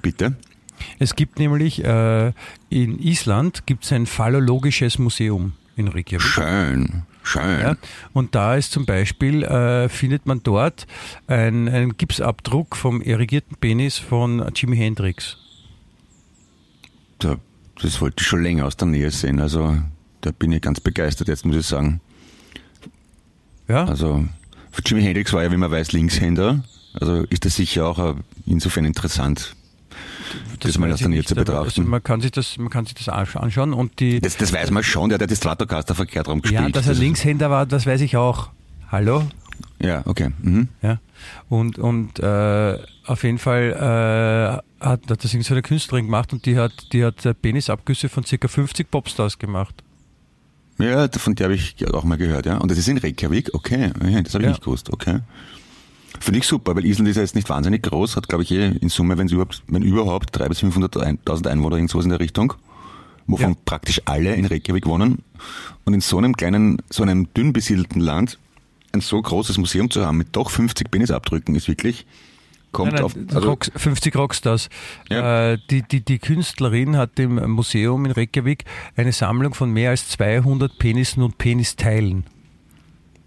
[0.00, 0.36] Bitte?
[0.98, 2.32] Es gibt nämlich äh,
[2.70, 6.26] in Island gibt's ein phallologisches Museum in Reykjavik.
[6.26, 7.60] Schön, schön.
[7.60, 7.76] Ja,
[8.12, 10.86] und da ist zum Beispiel, äh, findet man dort
[11.28, 15.38] ein- einen Gipsabdruck vom erigierten Penis von Jimi Hendrix.
[17.22, 17.36] Da,
[17.80, 19.40] das wollte ich schon länger aus der Nähe sehen.
[19.40, 19.76] Also
[20.20, 22.00] da bin ich ganz begeistert jetzt, muss ich sagen.
[23.68, 24.24] Ja, Also
[24.84, 26.64] Jimi Hendrix war ja, wie man weiß, Linkshänder.
[26.94, 28.14] Also ist das sicher auch äh,
[28.46, 29.56] insofern interessant,
[30.60, 31.64] das, mal weiß aus der Nähe zu betrachten.
[31.64, 34.52] Also man kann sich das, man kann sich das ansch- anschauen und die, Das, das
[34.52, 36.60] weiß man schon, der hat ja die Stratocaster verkehrt rum gespielt.
[36.62, 38.50] ja, dass er Das Linkshänder war, das weiß ich auch.
[38.90, 39.24] Hallo?
[39.80, 40.30] Ja, okay.
[40.42, 40.68] Mhm.
[40.82, 40.98] Ja.
[41.48, 46.32] Und, und äh, auf jeden Fall äh, hat, hat das irgend so eine Künstlerin gemacht
[46.32, 49.82] und die hat, die hat äh, Penisabgüsse von circa 50 Popstars gemacht.
[50.78, 52.56] Ja, von der habe ich auch mal gehört, ja.
[52.58, 53.90] Und das ist in Reykjavik, okay.
[53.94, 54.48] Das habe ich Ja.
[54.50, 55.20] nicht gewusst, okay.
[56.20, 58.68] Finde ich super, weil Island ist ja jetzt nicht wahnsinnig groß, hat glaube ich eh
[58.68, 62.54] in Summe, wenn überhaupt, wenn überhaupt, 300.000 bis 500.000 Einwohner, irgendwas in der Richtung,
[63.26, 63.56] wovon Ja.
[63.64, 65.18] praktisch alle in Reykjavik wohnen.
[65.84, 68.38] Und in so einem kleinen, so einem dünn besiedelten Land
[68.92, 72.06] ein so großes Museum zu haben mit doch 50 Penisabdrücken ist wirklich,
[72.72, 74.68] kommt Nein, nein, auf, also, Rocks, 50 Rockstars.
[75.10, 75.52] Ja.
[75.52, 78.64] Äh, die, die, die Künstlerin hat im Museum in Reykjavik
[78.96, 82.24] eine Sammlung von mehr als 200 Penissen und Penisteilen.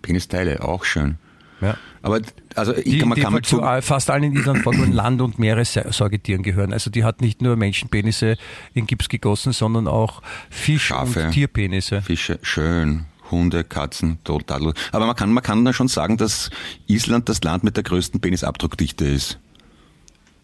[0.01, 1.17] Penisteile, auch schön.
[1.61, 1.77] Ja.
[2.01, 2.19] Aber,
[2.53, 5.21] also, ich Die, kann, man die kann mal zu fast allen in Island vorkommen Land-
[5.21, 6.73] und Meeressäugetieren gehören.
[6.73, 8.37] Also die hat nicht nur Menschenpenisse
[8.73, 11.25] in Gips gegossen, sondern auch Fisch- Schafe.
[11.25, 12.01] und Tierpenisse.
[12.01, 13.05] Fische, schön.
[13.31, 14.73] Hunde, Katzen, total.
[14.91, 16.49] Aber man kann, man kann dann schon sagen, dass
[16.87, 19.39] Island das Land mit der größten Penisabdruckdichte ist.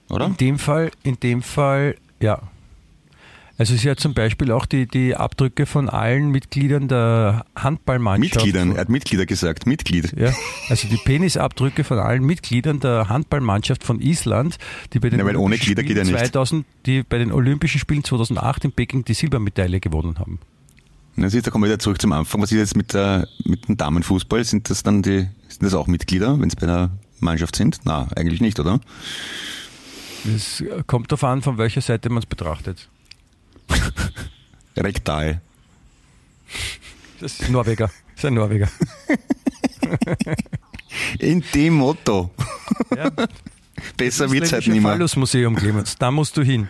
[0.09, 0.25] Oder?
[0.25, 2.41] In dem Fall, in dem Fall, ja.
[3.57, 8.37] Also sie hat zum Beispiel auch die, die Abdrücke von allen Mitgliedern der Handballmannschaft.
[8.37, 10.13] Mitgliedern, er hat Mitglieder gesagt, Mitglied.
[10.17, 10.33] Ja,
[10.69, 14.57] also die Penisabdrücke von allen Mitgliedern der Handballmannschaft von Island,
[14.93, 16.17] die bei den, ohne Olympischen Spielen ja nicht.
[16.17, 20.39] 2000, die bei den Olympischen Spielen 2008 in Peking die Silbermedaille gewonnen haben.
[21.15, 22.41] Na, siehst, da kommen wir wieder zurück zum Anfang.
[22.41, 24.43] Was ist jetzt mit, der, mit dem Damenfußball?
[24.43, 27.79] Sind das dann die, sind das auch Mitglieder, wenn es bei der Mannschaft sind?
[27.83, 28.79] Na, eigentlich nicht, oder?
[30.35, 32.89] Es kommt darauf an, von welcher Seite man es betrachtet.
[34.77, 35.41] Rektal.
[37.19, 37.87] Das ist Norweger.
[37.87, 38.69] Das ist ein Norweger.
[41.19, 42.31] In dem Motto.
[42.95, 43.11] Ja.
[43.97, 44.91] Besser wird's halt nicht mehr.
[44.91, 45.97] Phallus-Museum, Clemens.
[45.97, 46.69] Da musst du hin.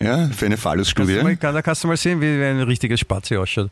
[0.00, 1.36] Ja, für eine Phallus-Studie.
[1.40, 3.70] da kannst du mal sehen, wie, wie ein richtiges Spazi ausschaut.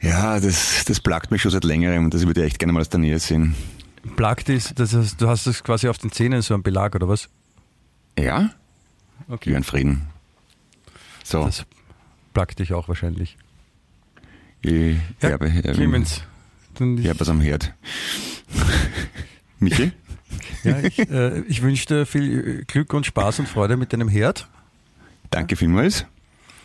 [0.00, 2.80] Ja, das, das plagt mich schon seit längerem und das würde ich echt gerne mal
[2.80, 3.54] aus der Nähe sehen.
[4.16, 7.08] Plagt ist, das heißt, du hast das quasi auf den Zähnen so einen Belag, oder
[7.08, 7.28] was?
[8.18, 8.50] Ja?
[9.28, 9.50] Okay.
[9.50, 10.08] Jörn Frieden.
[11.22, 11.64] So, Das
[12.34, 13.36] plagt dich auch wahrscheinlich.
[14.62, 16.22] ich Ja, habe, habe, Clemens.
[16.78, 17.72] Ich habe was am Herd.
[19.60, 19.92] Michi?
[20.64, 24.48] Ja, ich, äh, ich wünsche dir viel Glück und Spaß und Freude mit deinem Herd.
[25.30, 26.06] Danke vielmals.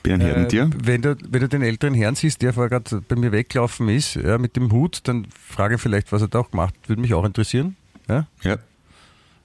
[0.04, 0.64] Bin ein Herdentier.
[0.64, 3.90] Äh, wenn, du, wenn du den älteren Herrn siehst, der vorher gerade bei mir weggelaufen
[3.90, 6.90] ist, ja, mit dem Hut, dann frage vielleicht, was er da auch gemacht hat.
[6.90, 7.76] Würde mich auch interessieren.
[8.08, 8.28] Ja?
[8.44, 8.58] Ja.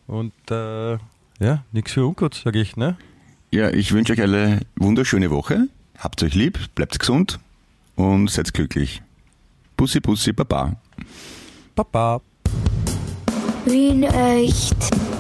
[0.07, 0.93] Und äh,
[1.41, 2.77] ja, nichts für ungut, sage ich.
[2.77, 2.97] Ne?
[3.53, 5.69] ja, ich wünsche euch alle wunderschöne Woche.
[5.99, 7.39] Habt euch lieb, bleibt gesund
[7.97, 9.03] und seid glücklich.
[9.77, 10.77] Bussi, Bussi, Baba.
[11.75, 12.21] Papa.
[13.65, 15.12] Wien echt.